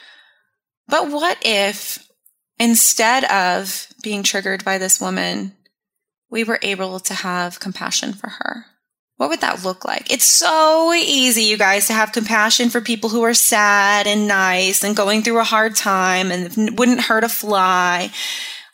But 0.89 1.11
what 1.11 1.39
if 1.43 2.09
instead 2.59 3.25
of 3.25 3.89
being 4.03 4.23
triggered 4.23 4.65
by 4.65 4.79
this 4.79 5.01
woman, 5.01 5.55
we 6.31 6.45
were 6.45 6.59
able 6.63 6.99
to 7.01 7.15
have 7.15 7.61
compassion 7.61 8.13
for 8.15 8.31
her? 8.31 8.67
What 9.19 9.31
would 9.31 9.41
that 9.41 9.65
look 9.65 9.85
like? 9.85 10.13
It's 10.13 10.25
so 10.25 10.95
easy, 10.95 11.43
you 11.43 11.59
guys, 11.59 11.89
to 11.89 11.93
have 11.93 12.13
compassion 12.13 12.71
for 12.71 12.81
people 12.81 13.11
who 13.11 13.25
are 13.25 13.35
sad 13.35 14.07
and 14.07 14.29
nice 14.29 14.85
and 14.85 14.97
going 14.97 15.23
through 15.23 15.41
a 15.41 15.45
hard 15.45 15.75
time 15.75 16.31
and 16.31 16.79
wouldn't 16.79 17.01
hurt 17.01 17.25
a 17.25 17.29
fly. 17.29 18.13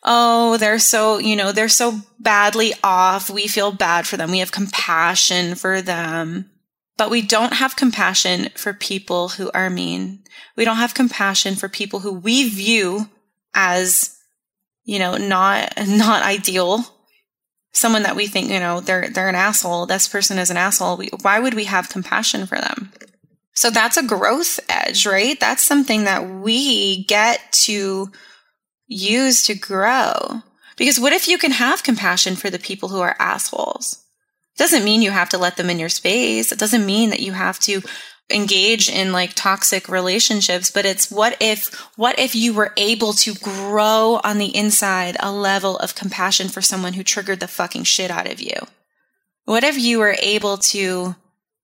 Oh, 0.03 0.59
they're 0.59 0.79
so, 0.79 1.17
you 1.17 1.35
know, 1.35 1.51
they're 1.51 1.71
so 1.71 2.01
badly 2.21 2.75
off. 2.85 3.31
We 3.31 3.47
feel 3.47 3.73
bad 3.73 4.07
for 4.07 4.19
them. 4.19 4.31
We 4.31 4.41
have 4.41 4.53
compassion 4.53 5.55
for 5.55 5.81
them. 5.81 6.51
But 6.99 7.11
we 7.11 7.23
don't 7.23 7.55
have 7.55 7.75
compassion 7.75 8.51
for 8.55 8.75
people 8.75 9.31
who 9.31 9.51
are 9.53 9.71
mean. 9.71 10.25
We 10.57 10.67
don't 10.67 10.77
have 10.77 10.93
compassion 10.93 11.55
for 11.55 11.71
people 11.71 12.01
who 12.01 12.13
we 12.13 12.51
view 12.51 13.09
as, 13.55 14.15
you 14.85 14.99
know, 14.99 15.17
not, 15.17 15.73
not 15.89 16.23
ideal 16.23 16.94
someone 17.75 18.05
that 18.05 18.17
we 18.17 18.27
think, 18.27 18.51
you 18.51 18.61
know, 18.61 18.81
they're 18.81 19.11
they're 19.11 19.29
an 19.29 19.35
asshole, 19.35 19.87
this 19.87 20.09
person 20.09 20.39
is 20.39 20.51
an 20.51 20.57
asshole, 20.57 20.97
we, 20.97 21.11
why 21.21 21.39
would 21.39 21.55
we 21.55 21.65
have 21.65 21.91
compassion 21.91 22.47
for 22.47 22.57
them? 22.57 22.93
So 23.53 23.71
that's 23.71 23.97
a 23.97 24.03
growth 24.03 24.59
edge, 24.69 25.07
right? 25.07 25.39
That's 25.39 25.63
something 25.63 26.05
that 26.05 26.29
we 26.29 27.05
get 27.05 27.53
to 27.65 28.11
use 28.87 29.43
to 29.43 29.55
grow. 29.55 30.43
Because 30.77 30.99
what 30.99 31.13
if 31.13 31.29
you 31.29 31.39
can 31.39 31.53
have 31.53 31.85
compassion 31.85 32.35
for 32.35 32.51
the 32.51 32.59
people 32.59 32.89
who 32.89 33.01
are 33.01 33.17
assholes? 33.21 34.05
It 34.55 34.59
doesn't 34.59 34.85
mean 34.85 35.03
you 35.03 35.13
have 35.13 35.29
to 35.31 35.39
let 35.39 35.57
them 35.57 35.71
in 35.71 35.79
your 35.79 35.89
space. 35.89 36.51
It 36.51 36.59
doesn't 36.59 36.87
mean 36.87 37.11
that 37.11 37.21
you 37.21 37.33
have 37.33 37.59
to 37.61 37.81
engage 38.31 38.89
in 38.89 39.13
like 39.13 39.35
toxic 39.35 39.87
relationships 39.87 40.71
but 40.71 40.87
it's 40.87 41.11
what 41.11 41.37
if 41.41 41.75
what 41.97 42.19
if 42.19 42.35
you 42.35 42.55
were 42.55 42.73
able 42.79 43.13
to 43.13 43.35
grow 43.35 44.19
on 44.25 44.39
the 44.39 44.57
inside 44.57 45.15
a 45.21 45.31
level 45.31 45.77
of 45.79 45.95
compassion 45.95 46.49
for 46.49 46.63
someone 46.63 46.95
who 46.95 47.03
triggered 47.03 47.41
the 47.41 47.49
fucking 47.49 47.85
shit 47.85 48.11
out 48.11 48.31
of 48.31 48.41
you? 48.41 48.55
What 49.45 49.63
if 49.63 49.79
you 49.79 49.99
were 49.99 50.17
able 50.23 50.57
to 50.57 51.17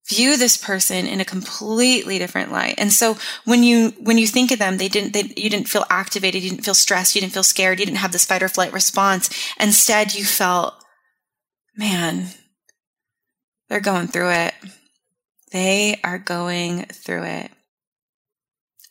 view 0.06 0.36
this 0.36 0.58
person 0.58 1.06
in 1.06 1.18
a 1.20 1.24
completely 1.24 2.18
different 2.18 2.52
light? 2.52 2.74
And 2.76 2.92
so 2.92 3.16
when 3.46 3.62
you 3.62 3.92
when 3.98 4.18
you 4.18 4.26
think 4.26 4.50
of 4.50 4.58
them 4.58 4.76
they 4.76 4.88
didn't 4.88 5.14
they, 5.14 5.32
you 5.34 5.48
didn't 5.48 5.68
feel 5.68 5.86
activated 5.88 6.42
you 6.42 6.50
didn't 6.50 6.64
feel 6.64 6.74
stressed 6.74 7.14
you 7.14 7.22
didn't 7.22 7.32
feel 7.32 7.42
scared 7.42 7.80
you 7.80 7.86
didn't 7.86 7.98
have 7.98 8.12
this 8.12 8.26
fight 8.26 8.42
or 8.42 8.48
flight 8.48 8.74
response. 8.74 9.30
Instead 9.58 10.14
you 10.14 10.26
felt 10.26 10.74
man 11.74 12.26
they're 13.70 13.80
going 13.80 14.08
through 14.08 14.30
it 14.30 14.52
they 15.52 16.00
are 16.04 16.18
going 16.18 16.84
through 16.86 17.24
it. 17.24 17.50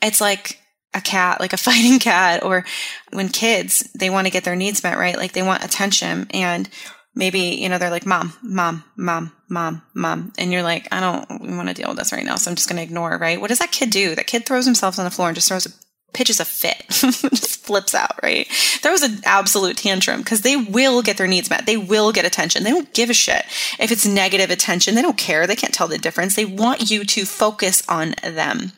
It's 0.02 0.22
like 0.22 0.60
a 0.94 1.02
cat, 1.02 1.40
like 1.40 1.54
a 1.54 1.58
fighting 1.70 2.00
cat, 2.00 2.44
or 2.44 2.66
when 3.12 3.30
kids, 3.30 3.90
they 3.94 4.10
want 4.10 4.28
to 4.28 4.32
get 4.32 4.44
their 4.44 4.56
needs 4.56 4.84
met, 4.84 4.98
right? 4.98 5.18
Like 5.18 5.34
they 5.34 5.44
want 5.44 5.64
attention 5.64 6.28
and 6.32 6.70
maybe, 7.16 7.40
you 7.40 7.70
know, 7.70 7.78
they're 7.78 7.90
like, 7.90 8.06
mom, 8.06 8.34
mom, 8.42 8.84
mom, 8.96 9.32
mom, 9.50 9.82
mom. 9.94 10.34
And 10.38 10.52
you're 10.52 10.64
like, 10.64 10.88
I 10.92 11.00
don't 11.00 11.56
want 11.56 11.68
to 11.68 11.74
deal 11.74 11.90
with 11.90 11.98
this 11.98 12.12
right 12.12 12.26
now. 12.26 12.36
So 12.36 12.50
I'm 12.50 12.56
just 12.56 12.70
going 12.70 12.78
to 12.78 12.84
ignore, 12.84 13.18
right? 13.18 13.40
What 13.40 13.50
does 13.50 13.60
that 13.60 13.72
kid 13.72 13.90
do? 13.90 14.16
That 14.16 14.28
kid 14.28 14.46
throws 14.46 14.66
himself 14.66 14.98
on 14.98 15.06
the 15.06 15.12
floor 15.12 15.30
and 15.30 15.36
just 15.36 15.50
throws 15.50 15.66
a 15.66 15.72
pitches 16.14 16.40
a 16.40 16.46
fit, 16.46 16.84
just 16.90 17.66
flips 17.66 17.94
out, 17.94 18.22
right? 18.24 18.48
There 18.82 18.92
was 18.92 19.04
an 19.04 19.20
absolute 19.26 19.78
tantrum 19.78 20.22
because 20.22 20.42
they 20.42 20.56
will 20.56 21.02
get 21.02 21.18
their 21.18 21.28
needs 21.28 21.50
met. 21.50 21.66
They 21.66 21.78
will 21.78 22.12
get 22.12 22.26
attention. 22.26 22.64
They 22.64 22.72
don't 22.72 22.94
give 22.94 23.10
a 23.10 23.14
shit. 23.14 23.46
If 23.80 23.92
it's 23.92 24.06
negative 24.06 24.50
attention, 24.50 24.96
they 24.96 25.02
don't 25.02 25.18
care. 25.18 25.46
They 25.48 25.56
can't 25.56 25.74
tell 25.74 25.88
the 25.88 25.98
difference. 25.98 26.36
They 26.36 26.46
want 26.46 26.90
you 26.90 27.04
to 27.06 27.26
focus 27.26 27.84
on 27.88 28.16
them. 28.24 28.74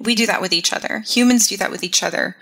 We 0.00 0.14
do 0.14 0.26
that 0.26 0.40
with 0.40 0.52
each 0.52 0.72
other. 0.72 1.00
Humans 1.06 1.48
do 1.48 1.56
that 1.58 1.70
with 1.70 1.84
each 1.84 2.02
other. 2.02 2.36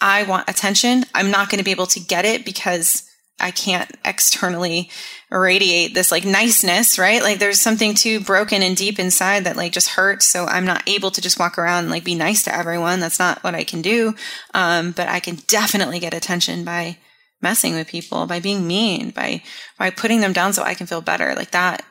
I 0.00 0.24
want 0.24 0.48
attention. 0.48 1.04
I'm 1.14 1.30
not 1.30 1.48
going 1.48 1.58
to 1.58 1.64
be 1.64 1.70
able 1.70 1.86
to 1.86 2.00
get 2.00 2.24
it 2.24 2.44
because 2.44 3.08
I 3.40 3.50
can't 3.50 3.90
externally 4.04 4.90
radiate 5.30 5.94
this 5.94 6.12
like 6.12 6.24
niceness, 6.24 6.98
right? 6.98 7.22
Like 7.22 7.40
there's 7.40 7.60
something 7.60 7.94
too 7.94 8.20
broken 8.20 8.62
and 8.62 8.76
deep 8.76 8.98
inside 8.98 9.44
that 9.44 9.56
like 9.56 9.72
just 9.72 9.90
hurts. 9.90 10.26
So 10.26 10.46
I'm 10.46 10.64
not 10.64 10.88
able 10.88 11.10
to 11.10 11.20
just 11.20 11.38
walk 11.38 11.58
around 11.58 11.84
and 11.84 11.90
like 11.90 12.04
be 12.04 12.14
nice 12.14 12.44
to 12.44 12.54
everyone. 12.54 13.00
That's 13.00 13.18
not 13.18 13.42
what 13.42 13.54
I 13.54 13.64
can 13.64 13.82
do. 13.82 14.14
Um, 14.54 14.92
but 14.92 15.08
I 15.08 15.18
can 15.18 15.36
definitely 15.48 15.98
get 15.98 16.14
attention 16.14 16.64
by 16.64 16.98
messing 17.42 17.74
with 17.74 17.88
people, 17.88 18.26
by 18.26 18.38
being 18.40 18.66
mean, 18.66 19.10
by, 19.10 19.42
by 19.78 19.90
putting 19.90 20.20
them 20.20 20.32
down 20.32 20.52
so 20.52 20.62
I 20.62 20.74
can 20.74 20.86
feel 20.86 21.00
better. 21.00 21.34
Like 21.34 21.50
that, 21.50 21.84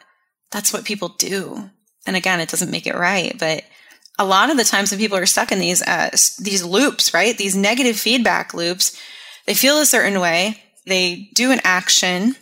that's 0.52 0.72
what 0.72 0.86
people 0.86 1.10
do. 1.10 1.70
And 2.08 2.16
again, 2.16 2.40
it 2.40 2.50
doesn't 2.50 2.72
make 2.72 2.88
it 2.88 2.96
right, 2.96 3.38
but 3.38 3.64
a 4.18 4.26
lot 4.26 4.50
of 4.50 4.58
the 4.58 4.64
times 4.64 4.92
when 4.92 5.00
people 5.00 5.18
are 5.18 5.26
stuck 5.26 5.52
in 5.52 5.60
these, 5.60 5.82
uh, 5.82 6.10
these 6.40 6.64
loops, 6.64 7.14
right? 7.14 7.38
These 7.38 7.56
negative 7.56 7.98
feedback 7.98 8.54
loops, 8.54 9.00
they 9.46 9.54
feel 9.54 9.80
a 9.80 9.86
certain 9.86 10.20
way 10.20 10.64
they 10.86 11.30
do 11.34 11.52
an 11.52 11.62
action 11.64 12.36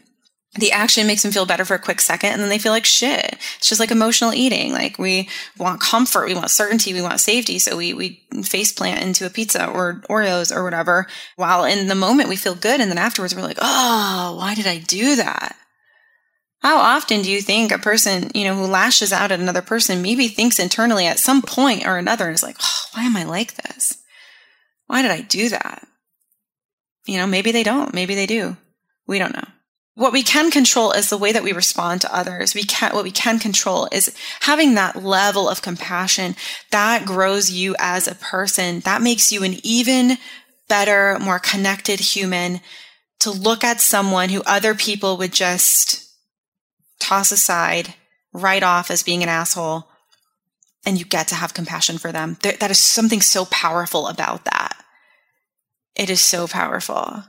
the 0.55 0.73
action 0.73 1.07
makes 1.07 1.21
them 1.21 1.31
feel 1.31 1.45
better 1.45 1.63
for 1.63 1.75
a 1.75 1.79
quick 1.79 2.01
second 2.01 2.31
and 2.31 2.41
then 2.41 2.49
they 2.49 2.57
feel 2.57 2.73
like 2.73 2.83
shit. 2.83 3.37
It's 3.57 3.69
just 3.69 3.79
like 3.79 3.89
emotional 3.89 4.33
eating. 4.33 4.73
Like 4.73 4.99
we 4.99 5.29
want 5.57 5.79
comfort, 5.79 6.27
we 6.27 6.33
want 6.33 6.51
certainty, 6.51 6.93
we 6.93 7.01
want 7.01 7.21
safety. 7.21 7.57
So 7.57 7.77
we, 7.77 7.93
we 7.93 8.21
face 8.43 8.73
plant 8.73 9.01
into 9.01 9.25
a 9.25 9.29
pizza 9.29 9.65
or 9.65 10.01
Oreos 10.09 10.53
or 10.53 10.65
whatever. 10.65 11.07
While 11.37 11.63
in 11.63 11.87
the 11.87 11.95
moment 11.95 12.27
we 12.27 12.35
feel 12.35 12.55
good. 12.55 12.81
And 12.81 12.91
then 12.91 12.97
afterwards 12.97 13.33
we're 13.33 13.43
like, 13.43 13.59
oh, 13.61 14.35
why 14.37 14.53
did 14.53 14.67
I 14.67 14.79
do 14.79 15.15
that? 15.15 15.55
How 16.59 16.77
often 16.77 17.21
do 17.21 17.31
you 17.31 17.41
think 17.41 17.71
a 17.71 17.77
person, 17.77 18.29
you 18.35 18.43
know, 18.43 18.53
who 18.53 18.65
lashes 18.65 19.13
out 19.13 19.31
at 19.31 19.39
another 19.39 19.61
person 19.61 20.01
maybe 20.01 20.27
thinks 20.27 20.59
internally 20.59 21.07
at 21.07 21.17
some 21.17 21.41
point 21.41 21.87
or 21.87 21.97
another 21.97 22.29
is 22.29 22.43
like, 22.43 22.57
oh, 22.61 22.83
why 22.93 23.03
am 23.03 23.15
I 23.15 23.23
like 23.23 23.55
this? 23.55 23.97
Why 24.87 25.01
did 25.01 25.11
I 25.11 25.21
do 25.21 25.47
that? 25.49 25.87
You 27.05 27.17
know, 27.17 27.27
maybe 27.27 27.51
they 27.51 27.63
don't. 27.63 27.93
Maybe 27.93 28.15
they 28.15 28.25
do. 28.25 28.57
We 29.07 29.19
don't 29.19 29.35
know. 29.35 29.47
What 29.95 30.13
we 30.13 30.23
can 30.23 30.51
control 30.51 30.91
is 30.93 31.09
the 31.09 31.17
way 31.17 31.33
that 31.33 31.43
we 31.43 31.51
respond 31.51 32.01
to 32.01 32.15
others. 32.15 32.55
We 32.55 32.63
can, 32.63 32.93
what 32.93 33.03
we 33.03 33.11
can 33.11 33.39
control 33.39 33.89
is 33.91 34.15
having 34.39 34.75
that 34.75 35.03
level 35.03 35.49
of 35.49 35.61
compassion 35.61 36.35
that 36.71 37.05
grows 37.05 37.51
you 37.51 37.75
as 37.77 38.07
a 38.07 38.15
person. 38.15 38.79
That 38.81 39.01
makes 39.01 39.31
you 39.31 39.43
an 39.43 39.55
even 39.63 40.17
better, 40.69 41.19
more 41.19 41.39
connected 41.39 41.99
human 41.99 42.61
to 43.19 43.31
look 43.31 43.63
at 43.63 43.81
someone 43.81 44.29
who 44.29 44.41
other 44.43 44.73
people 44.73 45.17
would 45.17 45.33
just 45.33 46.09
toss 46.99 47.31
aside, 47.31 47.93
write 48.31 48.63
off 48.63 48.89
as 48.89 49.03
being 49.03 49.23
an 49.23 49.29
asshole. 49.29 49.87
And 50.85 50.97
you 50.97 51.05
get 51.05 51.27
to 51.27 51.35
have 51.35 51.53
compassion 51.53 51.97
for 51.97 52.11
them. 52.11 52.37
That 52.41 52.71
is 52.71 52.79
something 52.79 53.21
so 53.21 53.45
powerful 53.45 54.07
about 54.07 54.45
that. 54.45 54.80
It 55.95 56.09
is 56.09 56.21
so 56.21 56.47
powerful. 56.47 57.23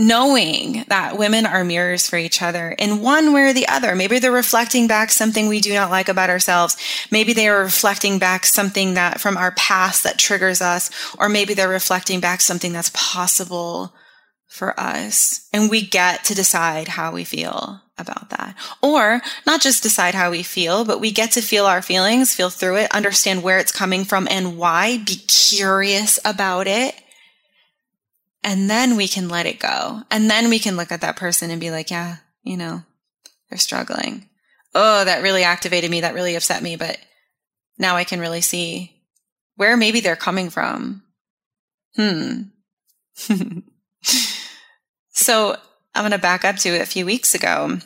Knowing 0.00 0.84
that 0.88 1.18
women 1.18 1.44
are 1.44 1.64
mirrors 1.64 2.08
for 2.08 2.16
each 2.16 2.40
other 2.40 2.70
in 2.78 3.02
one 3.02 3.32
way 3.32 3.42
or 3.42 3.52
the 3.52 3.66
other. 3.66 3.96
Maybe 3.96 4.20
they're 4.20 4.30
reflecting 4.30 4.86
back 4.86 5.10
something 5.10 5.48
we 5.48 5.60
do 5.60 5.74
not 5.74 5.90
like 5.90 6.08
about 6.08 6.30
ourselves. 6.30 6.76
Maybe 7.10 7.32
they 7.32 7.48
are 7.48 7.62
reflecting 7.62 8.20
back 8.20 8.46
something 8.46 8.94
that 8.94 9.20
from 9.20 9.36
our 9.36 9.50
past 9.52 10.04
that 10.04 10.18
triggers 10.18 10.62
us, 10.62 10.90
or 11.18 11.28
maybe 11.28 11.52
they're 11.52 11.68
reflecting 11.68 12.20
back 12.20 12.40
something 12.40 12.72
that's 12.72 12.92
possible 12.94 13.92
for 14.46 14.78
us. 14.78 15.48
And 15.52 15.68
we 15.68 15.82
get 15.82 16.24
to 16.24 16.34
decide 16.34 16.88
how 16.88 17.12
we 17.12 17.24
feel 17.24 17.82
about 17.98 18.30
that. 18.30 18.54
Or 18.80 19.20
not 19.46 19.60
just 19.60 19.82
decide 19.82 20.14
how 20.14 20.30
we 20.30 20.44
feel, 20.44 20.84
but 20.84 21.00
we 21.00 21.10
get 21.10 21.32
to 21.32 21.40
feel 21.40 21.66
our 21.66 21.82
feelings, 21.82 22.34
feel 22.34 22.50
through 22.50 22.76
it, 22.76 22.94
understand 22.94 23.42
where 23.42 23.58
it's 23.58 23.72
coming 23.72 24.04
from 24.04 24.28
and 24.30 24.56
why, 24.56 24.98
be 24.98 25.16
curious 25.26 26.20
about 26.24 26.68
it 26.68 26.94
and 28.48 28.70
then 28.70 28.96
we 28.96 29.08
can 29.08 29.28
let 29.28 29.44
it 29.44 29.60
go. 29.60 30.04
And 30.10 30.30
then 30.30 30.48
we 30.48 30.58
can 30.58 30.78
look 30.78 30.90
at 30.90 31.02
that 31.02 31.16
person 31.16 31.50
and 31.50 31.60
be 31.60 31.70
like, 31.70 31.90
yeah, 31.90 32.16
you 32.42 32.56
know, 32.56 32.82
they're 33.50 33.58
struggling. 33.58 34.26
Oh, 34.74 35.04
that 35.04 35.22
really 35.22 35.42
activated 35.44 35.90
me. 35.90 36.00
That 36.00 36.14
really 36.14 36.34
upset 36.34 36.62
me. 36.62 36.74
But 36.74 36.96
now 37.76 37.96
I 37.96 38.04
can 38.04 38.20
really 38.20 38.40
see 38.40 39.02
where 39.56 39.76
maybe 39.76 40.00
they're 40.00 40.16
coming 40.16 40.48
from. 40.48 41.02
Hmm. 41.94 42.44
so 45.10 45.56
I'm 45.94 46.02
going 46.02 46.12
to 46.12 46.18
back 46.18 46.46
up 46.46 46.56
to 46.56 46.70
a 46.80 46.86
few 46.86 47.04
weeks 47.04 47.34
ago. 47.34 47.80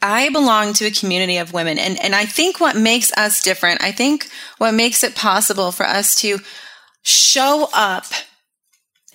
I 0.00 0.28
belong 0.28 0.74
to 0.74 0.86
a 0.86 0.92
community 0.92 1.38
of 1.38 1.52
women. 1.52 1.76
And, 1.76 1.98
and 2.00 2.14
I 2.14 2.24
think 2.24 2.60
what 2.60 2.76
makes 2.76 3.10
us 3.16 3.42
different, 3.42 3.82
I 3.82 3.90
think 3.90 4.28
what 4.58 4.74
makes 4.74 5.02
it 5.02 5.16
possible 5.16 5.72
for 5.72 5.84
us 5.84 6.14
to 6.20 6.38
show 7.02 7.68
up 7.74 8.04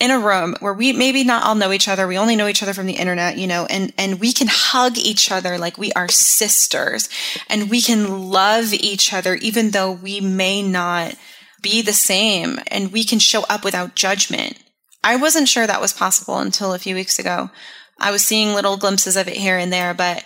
in 0.00 0.10
a 0.10 0.18
room 0.18 0.56
where 0.60 0.74
we 0.74 0.92
maybe 0.92 1.22
not 1.24 1.44
all 1.44 1.54
know 1.54 1.72
each 1.72 1.88
other 1.88 2.06
we 2.06 2.18
only 2.18 2.34
know 2.34 2.48
each 2.48 2.62
other 2.62 2.74
from 2.74 2.86
the 2.86 2.94
internet 2.94 3.38
you 3.38 3.46
know 3.46 3.64
and 3.66 3.92
and 3.96 4.20
we 4.20 4.32
can 4.32 4.48
hug 4.50 4.98
each 4.98 5.30
other 5.30 5.56
like 5.56 5.78
we 5.78 5.92
are 5.92 6.08
sisters. 6.08 7.08
And 7.48 7.70
we 7.70 7.80
can 7.80 8.30
love 8.30 8.72
each 8.72 9.12
other 9.12 9.34
even 9.36 9.70
though 9.70 9.92
we 9.92 10.20
may 10.20 10.62
not 10.62 11.14
be 11.62 11.80
the 11.80 11.92
same. 11.92 12.58
And 12.68 12.92
we 12.92 13.04
can 13.04 13.18
show 13.18 13.42
up 13.44 13.64
without 13.64 13.94
judgment. 13.94 14.58
I 15.02 15.16
wasn't 15.16 15.48
sure 15.48 15.66
that 15.66 15.80
was 15.80 15.92
possible 15.92 16.38
until 16.38 16.74
a 16.74 16.78
few 16.78 16.94
weeks 16.94 17.18
ago. 17.18 17.50
I 17.98 18.10
was 18.10 18.26
seeing 18.26 18.54
little 18.54 18.76
glimpses 18.76 19.16
of 19.16 19.28
it 19.28 19.36
here 19.36 19.58
and 19.58 19.72
there 19.72 19.94
but 19.94 20.24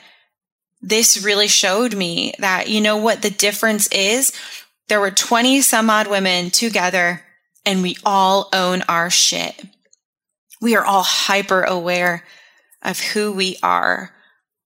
this 0.81 1.25
really 1.25 1.49
showed 1.49 1.95
me 1.95 2.33
that 2.39 2.69
you 2.69 2.81
know 2.81 2.97
what 2.97 3.23
the 3.23 3.31
difference 3.31 3.89
is? 3.89 4.33
There 4.89 5.01
were 5.01 5.11
20 5.11 5.61
some 5.61 5.91
odd 5.91 6.07
women 6.07 6.51
together 6.51 7.23
and 7.69 7.83
we 7.83 7.99
all 8.03 8.49
own 8.55 8.81
our 8.89 9.11
shit. 9.11 9.63
We 10.59 10.75
are 10.75 10.87
all 10.87 11.03
hyper 11.03 11.65
aware 11.65 12.25
of 12.83 12.99
who 12.99 13.31
we 13.31 13.59
are, 13.63 14.15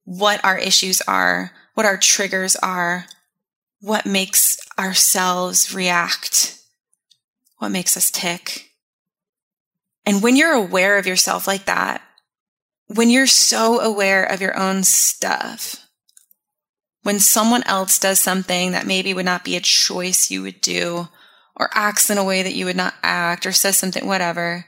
what 0.04 0.42
our 0.44 0.56
issues 0.56 1.00
are, 1.08 1.50
what 1.74 1.84
our 1.84 1.96
triggers 1.96 2.54
are, 2.54 3.06
what 3.80 4.06
makes 4.06 4.56
ourselves 4.78 5.74
react, 5.74 6.60
what 7.58 7.70
makes 7.70 7.96
us 7.96 8.08
tick. 8.08 8.70
And 10.06 10.22
when 10.22 10.36
you're 10.36 10.54
aware 10.54 10.96
of 10.96 11.06
yourself 11.06 11.48
like 11.48 11.64
that, 11.64 12.02
when 12.86 13.10
you're 13.10 13.26
so 13.26 13.80
aware 13.80 14.22
of 14.24 14.40
your 14.40 14.56
own 14.56 14.84
stuff, 14.84 15.88
when 17.02 17.18
someone 17.18 17.64
else 17.64 17.98
does 17.98 18.20
something 18.20 18.70
that 18.70 18.86
maybe 18.86 19.12
would 19.12 19.24
not 19.24 19.44
be 19.44 19.56
a 19.56 19.60
choice 19.60 20.30
you 20.30 20.42
would 20.42 20.60
do, 20.60 21.08
or 21.56 21.70
acts 21.74 22.10
in 22.10 22.18
a 22.18 22.24
way 22.24 22.42
that 22.42 22.54
you 22.54 22.64
would 22.64 22.76
not 22.76 22.94
act 23.02 23.46
or 23.46 23.52
says 23.52 23.76
something, 23.76 24.06
whatever, 24.06 24.66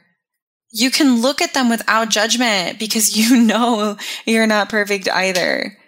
you 0.71 0.91
can 0.91 1.23
look 1.23 1.41
at 1.41 1.55
them 1.55 1.71
without 1.71 2.11
judgment 2.11 2.79
because 2.79 3.17
you 3.31 3.41
know 3.41 3.97
you're 4.27 4.47
not 4.47 4.69
perfect 4.69 5.09
either. 5.09 5.79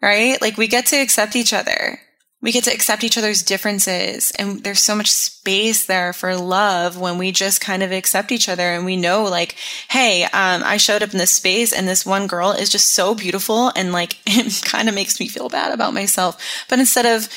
Right? 0.00 0.40
Like 0.40 0.56
we 0.56 0.68
get 0.68 0.86
to 0.86 0.96
accept 0.96 1.34
each 1.34 1.52
other. 1.52 1.98
We 2.40 2.52
get 2.52 2.62
to 2.64 2.72
accept 2.72 3.02
each 3.02 3.18
other's 3.18 3.42
differences. 3.42 4.30
And 4.38 4.62
there's 4.62 4.80
so 4.80 4.94
much 4.94 5.10
space 5.10 5.86
there 5.86 6.12
for 6.12 6.36
love 6.36 6.96
when 6.96 7.18
we 7.18 7.32
just 7.32 7.60
kind 7.60 7.82
of 7.82 7.90
accept 7.90 8.30
each 8.30 8.48
other 8.48 8.62
and 8.62 8.84
we 8.84 8.96
know 8.96 9.24
like, 9.24 9.56
Hey, 9.90 10.22
um, 10.22 10.62
I 10.64 10.76
showed 10.76 11.02
up 11.02 11.10
in 11.10 11.18
this 11.18 11.32
space 11.32 11.72
and 11.72 11.88
this 11.88 12.06
one 12.06 12.28
girl 12.28 12.52
is 12.52 12.70
just 12.70 12.92
so 12.92 13.16
beautiful. 13.16 13.72
And 13.74 13.92
like, 13.92 14.18
it 14.26 14.62
kind 14.64 14.88
of 14.88 14.94
makes 14.94 15.18
me 15.18 15.26
feel 15.26 15.48
bad 15.48 15.72
about 15.72 15.94
myself. 15.94 16.40
But 16.68 16.78
instead 16.78 17.06
of 17.06 17.28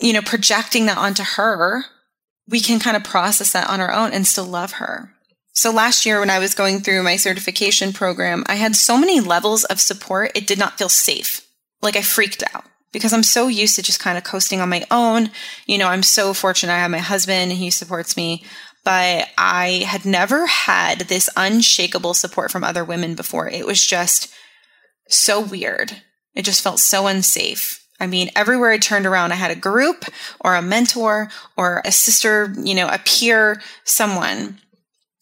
you 0.00 0.12
know, 0.12 0.22
projecting 0.22 0.86
that 0.86 0.98
onto 0.98 1.22
her, 1.22 1.84
we 2.48 2.60
can 2.60 2.78
kind 2.78 2.96
of 2.96 3.04
process 3.04 3.52
that 3.52 3.68
on 3.68 3.80
our 3.80 3.92
own 3.92 4.12
and 4.12 4.26
still 4.26 4.44
love 4.44 4.72
her. 4.72 5.10
So 5.52 5.70
last 5.70 6.04
year 6.04 6.20
when 6.20 6.30
I 6.30 6.38
was 6.38 6.54
going 6.54 6.80
through 6.80 7.02
my 7.02 7.16
certification 7.16 7.92
program, 7.92 8.44
I 8.46 8.56
had 8.56 8.76
so 8.76 8.98
many 8.98 9.20
levels 9.20 9.64
of 9.64 9.80
support. 9.80 10.32
It 10.34 10.46
did 10.46 10.58
not 10.58 10.78
feel 10.78 10.90
safe. 10.90 11.46
Like 11.80 11.96
I 11.96 12.02
freaked 12.02 12.42
out 12.54 12.64
because 12.92 13.12
I'm 13.12 13.22
so 13.22 13.48
used 13.48 13.74
to 13.76 13.82
just 13.82 14.00
kind 14.00 14.18
of 14.18 14.24
coasting 14.24 14.60
on 14.60 14.68
my 14.68 14.86
own. 14.90 15.30
You 15.66 15.78
know, 15.78 15.88
I'm 15.88 16.02
so 16.02 16.34
fortunate. 16.34 16.72
I 16.72 16.78
have 16.78 16.90
my 16.90 16.98
husband, 16.98 17.50
and 17.50 17.58
he 17.58 17.70
supports 17.70 18.16
me, 18.16 18.44
but 18.84 19.28
I 19.36 19.84
had 19.86 20.04
never 20.04 20.46
had 20.46 21.00
this 21.00 21.28
unshakable 21.36 22.14
support 22.14 22.50
from 22.50 22.62
other 22.62 22.84
women 22.84 23.14
before. 23.14 23.48
It 23.48 23.66
was 23.66 23.84
just 23.84 24.32
so 25.08 25.40
weird. 25.40 26.02
It 26.34 26.44
just 26.44 26.62
felt 26.62 26.80
so 26.80 27.06
unsafe. 27.06 27.85
I 28.00 28.06
mean, 28.06 28.30
everywhere 28.36 28.70
I 28.70 28.78
turned 28.78 29.06
around, 29.06 29.32
I 29.32 29.36
had 29.36 29.50
a 29.50 29.56
group 29.56 30.04
or 30.40 30.54
a 30.54 30.62
mentor 30.62 31.30
or 31.56 31.82
a 31.84 31.92
sister, 31.92 32.52
you 32.58 32.74
know, 32.74 32.88
a 32.88 32.98
peer, 32.98 33.60
someone. 33.84 34.58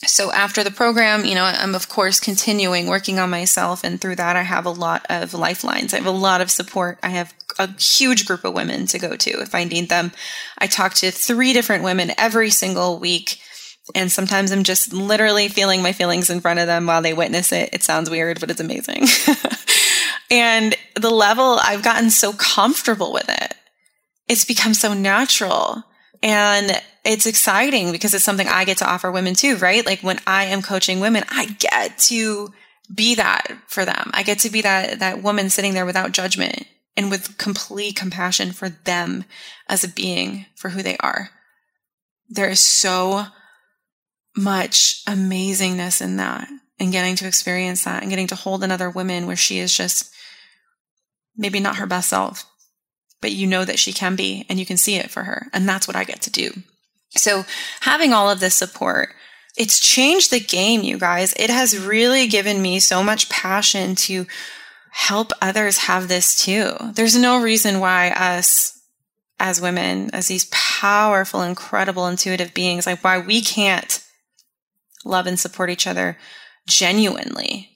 So 0.07 0.33
after 0.33 0.63
the 0.63 0.71
program, 0.71 1.25
you 1.25 1.35
know, 1.35 1.45
I'm 1.45 1.75
of 1.75 1.89
course 1.89 2.21
continuing 2.21 2.89
working 2.89 3.19
on 3.19 3.31
myself. 3.31 3.85
And 3.85 4.01
through 4.01 4.17
that, 4.17 4.37
I 4.37 4.43
have 4.43 4.67
a 4.67 4.71
lot 4.71 5.07
of 5.09 5.35
lifelines. 5.35 5.95
I 5.95 5.99
have 5.99 6.07
a 6.07 6.11
lot 6.11 6.41
of 6.41 6.51
support. 6.51 6.99
I 7.03 7.11
have 7.11 7.33
a 7.59 7.71
huge 7.81 8.27
group 8.27 8.45
of 8.45 8.55
women 8.55 8.87
to 8.89 8.99
go 8.99 9.17
to 9.17 9.31
if 9.41 9.55
I 9.55 9.65
need 9.65 9.89
them. 9.89 10.13
I 10.59 10.67
talk 10.67 10.95
to 10.95 11.11
three 11.11 11.53
different 11.53 11.85
women 11.85 12.13
every 12.19 12.51
single 12.51 12.99
week. 12.99 13.39
And 13.95 14.11
sometimes 14.11 14.51
I'm 14.51 14.65
just 14.65 14.93
literally 14.93 15.49
feeling 15.49 15.83
my 15.83 15.93
feelings 15.93 16.31
in 16.31 16.41
front 16.41 16.59
of 16.59 16.67
them 16.67 16.87
while 16.87 17.03
they 17.03 17.13
witness 17.13 17.53
it. 17.53 17.71
It 17.73 17.83
sounds 17.83 18.11
weird, 18.11 18.41
but 18.41 18.51
it's 18.51 18.61
amazing. 18.61 19.07
And 20.31 20.75
the 20.97 21.11
level 21.11 21.59
I've 21.63 21.83
gotten 21.83 22.11
so 22.11 22.33
comfortable 22.33 23.13
with 23.13 23.29
it. 23.29 23.55
It's 24.29 24.45
become 24.45 24.75
so 24.75 24.95
natural. 24.95 25.85
And 26.23 26.81
it's 27.05 27.27
exciting 27.27 27.93
because 27.93 28.15
it's 28.15 28.25
something 28.25 28.49
I 28.49 28.65
get 28.65 28.79
to 28.79 28.91
offer 28.91 29.11
women 29.11 29.35
too, 29.35 29.57
right? 29.57 29.85
Like 29.85 30.01
when 30.01 30.21
I 30.27 30.45
am 30.45 30.63
coaching 30.63 31.01
women, 31.01 31.25
I 31.29 31.47
get 31.47 31.99
to 31.99 32.53
be 32.93 33.15
that 33.17 33.49
for 33.67 33.85
them. 33.85 34.11
I 34.15 34.23
get 34.23 34.39
to 34.41 34.51
be 34.51 34.63
that, 34.63 34.99
that 35.01 35.23
woman 35.23 35.51
sitting 35.51 35.75
there 35.75 35.87
without 35.87 36.13
judgment 36.13 36.67
and 36.97 37.11
with 37.11 37.37
complete 37.39 37.97
compassion 37.97 38.53
for 38.53 38.69
them 38.71 39.25
as 39.69 39.85
a 39.85 39.89
being 39.89 40.47
for 40.55 40.71
who 40.71 40.83
they 40.83 40.97
are. 40.99 41.31
There 42.29 42.49
is 42.49 42.61
so 42.61 43.27
much 44.37 45.05
amazingness 45.05 46.01
in 46.01 46.17
that 46.17 46.49
and 46.79 46.93
getting 46.93 47.17
to 47.17 47.27
experience 47.27 47.85
that 47.85 48.03
and 48.03 48.11
getting 48.11 48.27
to 48.29 48.35
hold 48.35 48.65
another 48.65 48.91
woman 48.91 49.27
where 49.27 49.37
she 49.37 49.59
is 49.59 49.77
just 49.77 50.13
maybe 51.37 51.61
not 51.61 51.77
her 51.77 51.87
best 51.87 52.09
self, 52.11 52.45
but 53.21 53.33
you 53.33 53.47
know 53.47 53.65
that 53.65 53.79
she 53.79 53.93
can 53.93 54.17
be 54.17 54.47
and 54.49 54.59
you 54.59 54.67
can 54.67 54.77
see 54.77 54.97
it 54.97 55.11
for 55.11 55.25
her. 55.25 55.49
And 55.53 55.69
that's 55.69 55.87
what 55.87 55.97
I 55.97 56.05
get 56.05 56.21
to 56.23 56.31
do. 56.31 56.51
So 57.11 57.45
having 57.81 58.13
all 58.13 58.31
of 58.31 58.41
this 58.41 58.55
support, 58.55 59.11
it's 59.57 59.79
changed 59.79 60.31
the 60.31 60.41
game, 60.41 60.83
you 60.83 60.99
guys. 60.99 61.33
It 61.35 61.51
has 61.51 61.79
really 61.79 62.27
given 62.27 62.61
me 62.61 62.81
so 62.81 63.03
much 63.03 63.29
passion 63.29 63.95
to 63.97 64.27
help 64.91 65.33
others 65.41 65.79
have 65.79 66.09
this 66.09 66.45
too. 66.45 66.73
There's 66.95 67.17
no 67.17 67.41
reason 67.41 67.81
why 67.81 68.11
us 68.11 68.81
as 69.39 69.61
women, 69.61 70.11
as 70.13 70.29
these 70.29 70.47
powerful, 70.47 71.43
incredible, 71.43 72.07
intuitive 72.07 72.55
beings, 72.55 72.87
like 72.87 73.03
why 73.03 73.19
we 73.19 73.41
can't 73.41 74.05
love 75.05 75.27
and 75.27 75.39
support 75.39 75.71
each 75.71 75.87
other 75.87 76.17
genuinely. 76.67 77.74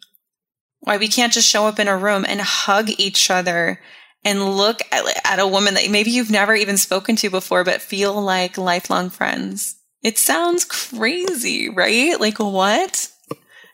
Why 0.80 0.96
we 0.96 1.08
can't 1.08 1.32
just 1.32 1.48
show 1.48 1.66
up 1.66 1.78
in 1.78 1.88
a 1.88 1.96
room 1.96 2.24
and 2.26 2.40
hug 2.40 2.88
each 2.98 3.30
other 3.30 3.80
and 4.24 4.56
look 4.56 4.80
at, 4.92 5.04
at 5.24 5.38
a 5.38 5.46
woman 5.46 5.74
that 5.74 5.90
maybe 5.90 6.10
you've 6.10 6.30
never 6.30 6.54
even 6.54 6.76
spoken 6.76 7.16
to 7.16 7.30
before, 7.30 7.64
but 7.64 7.82
feel 7.82 8.20
like 8.20 8.58
lifelong 8.58 9.10
friends. 9.10 9.76
It 10.02 10.18
sounds 10.18 10.64
crazy, 10.64 11.68
right? 11.68 12.18
Like 12.20 12.38
what? 12.38 13.10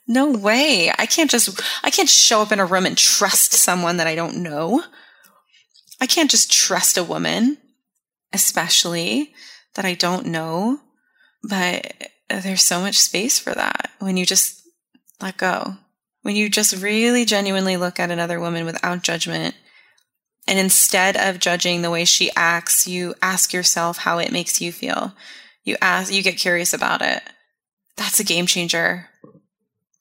No 0.07 0.31
way. 0.31 0.93
I 0.99 1.07
can't 1.07 1.31
just, 1.31 1.61
I 1.83 1.91
can't 1.91 2.09
show 2.09 2.43
up 2.43 2.53
in 2.53 2.61
a 2.61 2.67
room 2.67 2.87
and 2.87 2.97
trust 2.97 3.53
someone 3.53 3.99
that 3.99 4.07
I 4.07 4.15
don't 4.15 4.43
know. 4.43 4.83
I 6.01 6.07
can't 6.07 6.31
just 6.31 6.53
trust 6.53 6.99
a 6.99 7.05
woman, 7.05 7.59
especially 8.33 9.33
that 9.75 9.85
I 9.85 9.95
don't 9.95 10.27
know. 10.27 10.81
But 11.43 12.11
there's 12.29 12.63
so 12.63 12.81
much 12.81 12.99
space 12.99 13.39
for 13.39 13.55
that 13.55 13.91
when 13.99 14.17
you 14.17 14.27
just 14.27 14.63
let 15.21 15.37
go. 15.37 15.77
When 16.25 16.35
you 16.35 16.49
just 16.49 16.83
really 16.83 17.27
genuinely 17.27 17.77
look 17.77 18.01
at 18.01 18.11
another 18.11 18.41
woman 18.41 18.65
without 18.65 19.03
judgment. 19.03 19.55
And 20.49 20.59
instead 20.59 21.19
of 21.19 21.39
judging 21.39 21.83
the 21.83 21.91
way 21.91 22.07
she 22.07 22.31
acts, 22.35 22.87
you 22.87 23.15
ask 23.21 23.53
yourself 23.53 23.99
how 23.99 24.17
it 24.17 24.33
makes 24.33 24.59
you 24.59 24.73
feel. 24.73 25.15
You 25.65 25.77
ask, 25.83 26.11
you 26.11 26.23
get 26.23 26.39
curious 26.39 26.73
about 26.73 27.03
it. 27.03 27.23
That's 27.99 28.21
a 28.21 28.25
game 28.25 28.47
changer. 28.47 29.11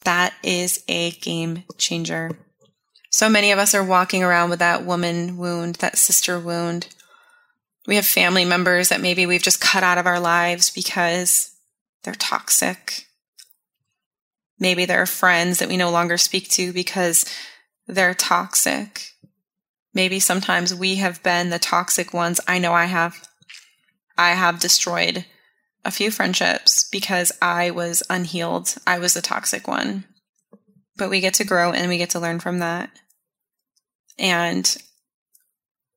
That 0.06 0.34
is 0.42 0.82
a 0.88 1.12
game 1.12 1.66
changer. 1.78 2.32
So 3.10 3.28
many 3.28 3.52
of 3.52 3.60
us 3.60 3.76
are 3.76 3.84
walking 3.84 4.24
around 4.24 4.50
with 4.50 4.60
that 4.60 4.86
woman 4.86 5.36
wound, 5.36 5.76
that 5.76 5.98
sister 5.98 6.40
wound. 6.40 6.88
We 7.86 7.98
have 7.98 8.06
family 8.06 8.46
members 8.46 8.88
that 8.88 9.02
maybe 9.02 9.26
we've 9.26 9.44
just 9.44 9.60
cut 9.60 9.84
out 9.84 9.98
of 9.98 10.08
our 10.08 10.22
lives 10.22 10.70
because 10.70 11.52
they're 12.04 12.14
toxic. 12.14 13.08
Maybe 14.60 14.86
there 14.86 15.02
are 15.02 15.08
friends 15.08 15.60
that 15.60 15.70
we 15.70 15.78
no 15.78 15.90
longer 15.90 16.18
speak 16.18 16.50
to 16.52 16.72
because 16.74 17.26
they're 17.88 18.14
toxic. 18.14 19.10
Maybe 19.94 20.20
sometimes 20.20 20.74
we 20.74 20.96
have 20.96 21.22
been 21.24 21.50
the 21.50 21.60
toxic 21.60 22.14
ones. 22.14 22.40
I 22.48 22.60
know 22.60 22.74
I 22.74 22.86
have. 22.86 23.28
I 24.18 24.32
have 24.32 24.60
destroyed 24.60 25.26
a 25.86 25.92
few 25.92 26.12
friendships 26.12 26.88
because 26.92 27.32
I 27.42 27.72
was 27.72 28.04
unhealed. 28.10 28.76
I 28.88 29.00
was 29.00 29.14
the 29.14 29.22
toxic 29.22 29.68
one. 29.68 30.06
But 30.96 31.10
we 31.10 31.20
get 31.20 31.34
to 31.36 31.44
grow 31.44 31.72
and 31.72 31.90
we 31.90 31.98
get 31.98 32.12
to 32.12 32.20
learn 32.20 32.40
from 32.40 32.60
that. 32.60 32.92
And 34.18 34.78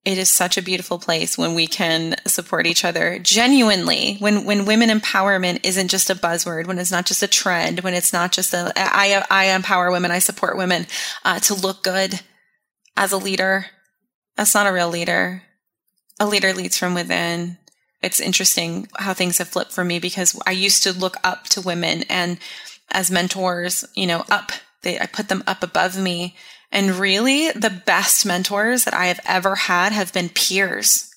it 0.07 0.19
is 0.19 0.31
such 0.31 0.57
a 0.57 0.63
beautiful 0.63 1.01
place 1.01 1.37
when 1.37 1.55
we 1.55 1.67
can 1.67 2.15
support 2.27 2.65
each 2.65 2.85
other 2.85 3.19
genuinely. 3.19 4.17
When 4.21 4.45
when 4.45 4.65
women 4.65 4.89
empowerment 4.89 5.61
isn't 5.65 5.89
just 5.89 6.09
a 6.09 6.15
buzzword 6.15 6.67
when 6.67 6.79
it's 6.79 6.93
not 6.93 7.07
just 7.07 7.25
a 7.25 7.29
trend 7.29 7.81
when 7.81 7.93
it's 7.93 8.13
not 8.13 8.31
just 8.31 8.55
a 8.55 8.73
i 8.77 9.25
i 9.29 9.47
empower 9.47 9.91
women 9.91 10.13
i 10.13 10.21
support 10.21 10.57
women 10.57 10.87
uh, 11.25 11.41
to 11.41 11.55
look 11.55 11.83
good 11.83 12.21
as 12.97 13.11
a 13.11 13.19
leader. 13.19 13.67
That's 14.37 14.55
not 14.55 14.69
a 14.69 14.73
real 14.73 14.89
leader. 14.89 15.43
A 16.21 16.27
leader 16.27 16.53
leads 16.53 16.79
from 16.79 16.95
within. 16.95 17.59
It's 18.01 18.21
interesting 18.21 18.87
how 18.97 19.13
things 19.13 19.39
have 19.39 19.49
flipped 19.49 19.73
for 19.73 19.85
me 19.85 19.99
because 19.99 20.39
i 20.47 20.53
used 20.53 20.85
to 20.85 20.93
look 20.93 21.17
up 21.25 21.45
to 21.49 21.61
women 21.61 22.05
and 22.09 22.39
as 22.93 23.11
mentors 23.11 23.85
you 23.97 24.07
know 24.07 24.25
up 24.31 24.53
they 24.83 25.01
i 25.01 25.07
put 25.07 25.29
them 25.29 25.43
up 25.49 25.65
above 25.65 25.99
me 25.99 26.37
and 26.73 26.97
really, 26.97 27.51
the 27.53 27.71
best 27.71 28.27
mentors 28.27 28.85
that 28.85 28.95
I 28.95 29.07
have 29.07 29.21
ever 29.25 29.55
had 29.55 29.93
have 29.93 30.13
been 30.13 30.29
peers. 30.29 31.11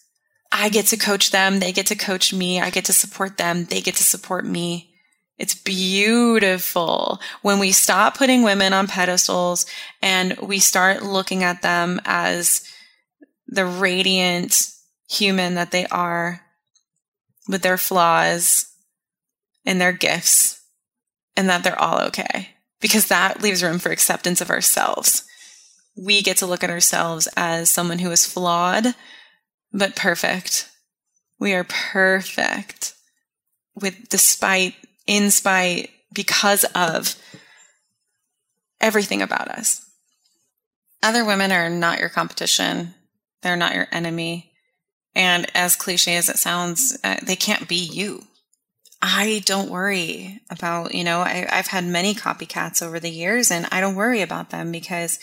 I 0.52 0.70
get 0.70 0.88
to 0.88 0.98
coach 0.98 1.32
them. 1.32 1.60
They 1.60 1.72
get 1.72 1.88
to 1.88 1.96
coach 1.96 2.34
me. 2.34 2.62
I 2.62 2.70
get 2.70 2.86
to 2.86 2.94
support 2.94 3.38
them. 3.38 3.66
They 3.66 3.82
get 3.82 3.96
to 3.96 4.04
support 4.04 4.46
me. 4.46 4.94
It's 5.38 5.56
beautiful 5.56 7.20
when 7.42 7.60
we 7.60 7.72
stop 7.72 8.18
putting 8.18 8.44
women 8.44 8.74
on 8.74 8.88
pedestals 8.88 9.66
and 10.02 10.38
we 10.38 10.60
start 10.60 11.02
looking 11.02 11.44
at 11.44 11.62
them 11.62 12.02
as 12.04 12.64
the 13.48 13.66
radiant 13.66 14.70
human 15.10 15.56
that 15.56 15.72
they 15.72 15.86
are 15.88 16.42
with 17.48 17.62
their 17.62 17.78
flaws 17.78 18.66
and 19.66 19.80
their 19.80 19.94
gifts 19.94 20.62
and 21.38 21.50
that 21.50 21.64
they're 21.64 21.82
all 21.82 22.02
okay 22.02 22.50
because 22.82 23.08
that 23.08 23.42
leaves 23.42 23.64
room 23.64 23.80
for 23.80 23.92
acceptance 23.92 24.42
of 24.42 24.50
ourselves 24.50 25.24
we 26.00 26.22
get 26.22 26.38
to 26.38 26.46
look 26.46 26.64
at 26.64 26.70
ourselves 26.70 27.28
as 27.36 27.70
someone 27.70 28.00
who 28.00 28.12
is 28.12 28.26
flawed, 28.26 28.96
but 29.74 29.96
perfect. 29.96 30.70
We 31.40 31.54
are 31.54 31.66
perfect 31.66 32.94
with 33.76 34.08
despite, 34.10 34.76
in 35.08 35.30
spite, 35.30 35.90
because 36.14 36.64
of 36.76 37.16
everything 38.80 39.22
about 39.22 39.50
us. 39.50 39.86
Other 41.04 41.26
women 41.26 41.52
are 41.52 41.70
not 41.70 42.00
your 42.00 42.10
competition. 42.10 42.94
They're 43.42 43.58
not 43.58 43.76
your 43.76 43.88
enemy. 43.92 44.52
And 45.16 45.48
as 45.54 45.76
cliche 45.76 46.16
as 46.16 46.30
it 46.30 46.38
sounds, 46.38 46.98
uh, 47.04 47.18
they 47.24 47.36
can't 47.36 47.68
be 47.68 47.76
you. 47.76 48.24
I 49.02 49.42
don't 49.46 49.70
worry 49.70 50.42
about, 50.50 50.94
you 50.94 51.04
know, 51.04 51.20
I, 51.20 51.48
I've 51.50 51.68
had 51.68 51.86
many 51.86 52.14
copycats 52.14 52.82
over 52.82 53.00
the 53.00 53.10
years 53.10 53.50
and 53.50 53.66
I 53.72 53.82
don't 53.82 53.96
worry 53.96 54.22
about 54.22 54.50
them 54.50 54.72
because 54.72 55.20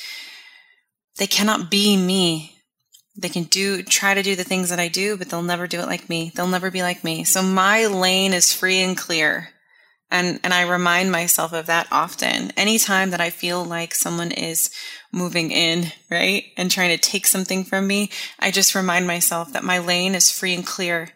they 1.19 1.27
cannot 1.27 1.71
be 1.71 1.97
me. 1.97 2.53
They 3.17 3.29
can 3.29 3.45
do, 3.45 3.83
try 3.83 4.13
to 4.15 4.23
do 4.23 4.37
the 4.37 4.45
things 4.45 4.69
that 4.69 4.79
I 4.79 4.89
do, 4.89 5.17
but 5.17 5.31
they'll 5.31 5.43
never 5.43 5.67
do 5.67 5.81
it 5.81 5.87
like 5.87 6.09
me. 6.09 6.33
They'll 6.35 6.47
never 6.47 6.71
be 6.71 6.83
like 6.83 7.03
me. 7.03 7.25
So 7.25 7.43
my 7.43 7.87
lane 7.87 8.35
is 8.35 8.53
free 8.53 8.81
and 8.81 8.97
clear. 8.97 9.49
And, 10.11 10.39
and 10.45 10.53
I 10.55 10.63
remind 10.63 11.11
myself 11.11 11.53
of 11.53 11.67
that 11.67 11.89
often. 11.91 12.53
Anytime 12.57 13.11
that 13.11 13.21
I 13.21 13.31
feel 13.31 13.65
like 13.65 13.95
someone 13.95 14.31
is 14.31 14.71
moving 15.13 15.51
in, 15.51 15.93
right? 16.11 16.45
And 16.57 16.71
trying 16.71 16.91
to 16.91 16.99
take 16.99 17.27
something 17.27 17.65
from 17.65 17.87
me, 17.87 18.11
I 18.39 18.51
just 18.51 18.75
remind 18.75 19.07
myself 19.07 19.53
that 19.53 19.65
my 19.65 19.79
lane 19.79 20.15
is 20.15 20.31
free 20.31 20.55
and 20.55 20.65
clear 20.65 21.09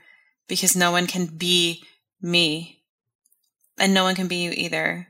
because 0.48 0.74
no 0.74 0.90
one 0.90 1.06
can 1.06 1.26
be 1.26 1.84
me. 2.20 2.82
And 3.78 3.94
no 3.94 4.04
one 4.04 4.14
can 4.14 4.26
be 4.26 4.36
you 4.36 4.50
either. 4.50 5.06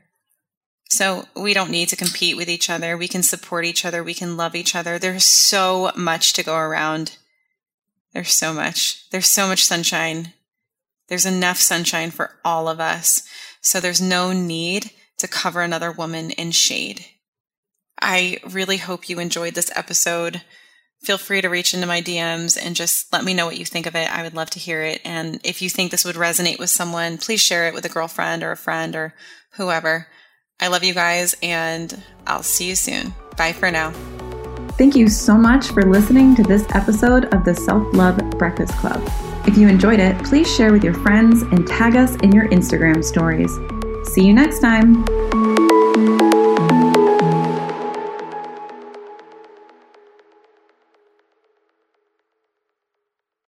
So 1.01 1.25
we 1.35 1.55
don't 1.55 1.71
need 1.71 1.89
to 1.89 1.95
compete 1.95 2.37
with 2.37 2.47
each 2.47 2.69
other. 2.69 2.95
We 2.95 3.07
can 3.07 3.23
support 3.23 3.65
each 3.65 3.85
other. 3.85 4.03
We 4.03 4.13
can 4.13 4.37
love 4.37 4.53
each 4.53 4.75
other. 4.75 4.99
There's 4.99 5.23
so 5.23 5.91
much 5.95 6.33
to 6.33 6.43
go 6.43 6.55
around. 6.55 7.17
There's 8.13 8.31
so 8.35 8.53
much. 8.53 9.09
There's 9.09 9.25
so 9.25 9.47
much 9.47 9.65
sunshine. 9.65 10.33
There's 11.07 11.25
enough 11.25 11.57
sunshine 11.57 12.11
for 12.11 12.35
all 12.45 12.67
of 12.67 12.79
us. 12.79 13.27
So 13.61 13.79
there's 13.79 13.99
no 13.99 14.31
need 14.31 14.91
to 15.17 15.27
cover 15.27 15.63
another 15.63 15.91
woman 15.91 16.29
in 16.29 16.51
shade. 16.51 17.03
I 17.99 18.37
really 18.47 18.77
hope 18.77 19.09
you 19.09 19.17
enjoyed 19.17 19.55
this 19.55 19.71
episode. 19.75 20.43
Feel 21.01 21.17
free 21.17 21.41
to 21.41 21.49
reach 21.49 21.73
into 21.73 21.87
my 21.87 22.03
DMs 22.03 22.63
and 22.63 22.75
just 22.75 23.11
let 23.11 23.23
me 23.23 23.33
know 23.33 23.47
what 23.47 23.57
you 23.57 23.65
think 23.65 23.87
of 23.87 23.95
it. 23.95 24.07
I 24.15 24.21
would 24.21 24.35
love 24.35 24.51
to 24.51 24.59
hear 24.59 24.83
it. 24.83 25.01
And 25.03 25.41
if 25.43 25.63
you 25.63 25.69
think 25.71 25.89
this 25.89 26.05
would 26.05 26.15
resonate 26.15 26.59
with 26.59 26.69
someone, 26.69 27.17
please 27.17 27.41
share 27.41 27.67
it 27.67 27.73
with 27.73 27.85
a 27.85 27.89
girlfriend 27.89 28.43
or 28.43 28.51
a 28.51 28.55
friend 28.55 28.95
or 28.95 29.15
whoever. 29.53 30.05
I 30.61 30.67
love 30.67 30.83
you 30.83 30.93
guys, 30.93 31.35
and 31.41 32.01
I'll 32.27 32.43
see 32.43 32.69
you 32.69 32.75
soon. 32.75 33.13
Bye 33.35 33.53
for 33.53 33.71
now. 33.71 33.91
Thank 34.77 34.95
you 34.95 35.09
so 35.09 35.35
much 35.35 35.67
for 35.67 35.83
listening 35.83 36.35
to 36.35 36.43
this 36.43 36.65
episode 36.73 37.33
of 37.33 37.43
the 37.43 37.53
Self 37.53 37.93
Love 37.93 38.17
Breakfast 38.31 38.73
Club. 38.73 39.01
If 39.47 39.57
you 39.57 39.67
enjoyed 39.67 39.99
it, 39.99 40.23
please 40.23 40.53
share 40.53 40.71
with 40.71 40.83
your 40.83 40.93
friends 40.93 41.41
and 41.41 41.67
tag 41.67 41.95
us 41.95 42.15
in 42.17 42.31
your 42.31 42.47
Instagram 42.49 43.03
stories. 43.03 43.51
See 44.13 44.25
you 44.25 44.33
next 44.33 44.59
time. 44.59 45.03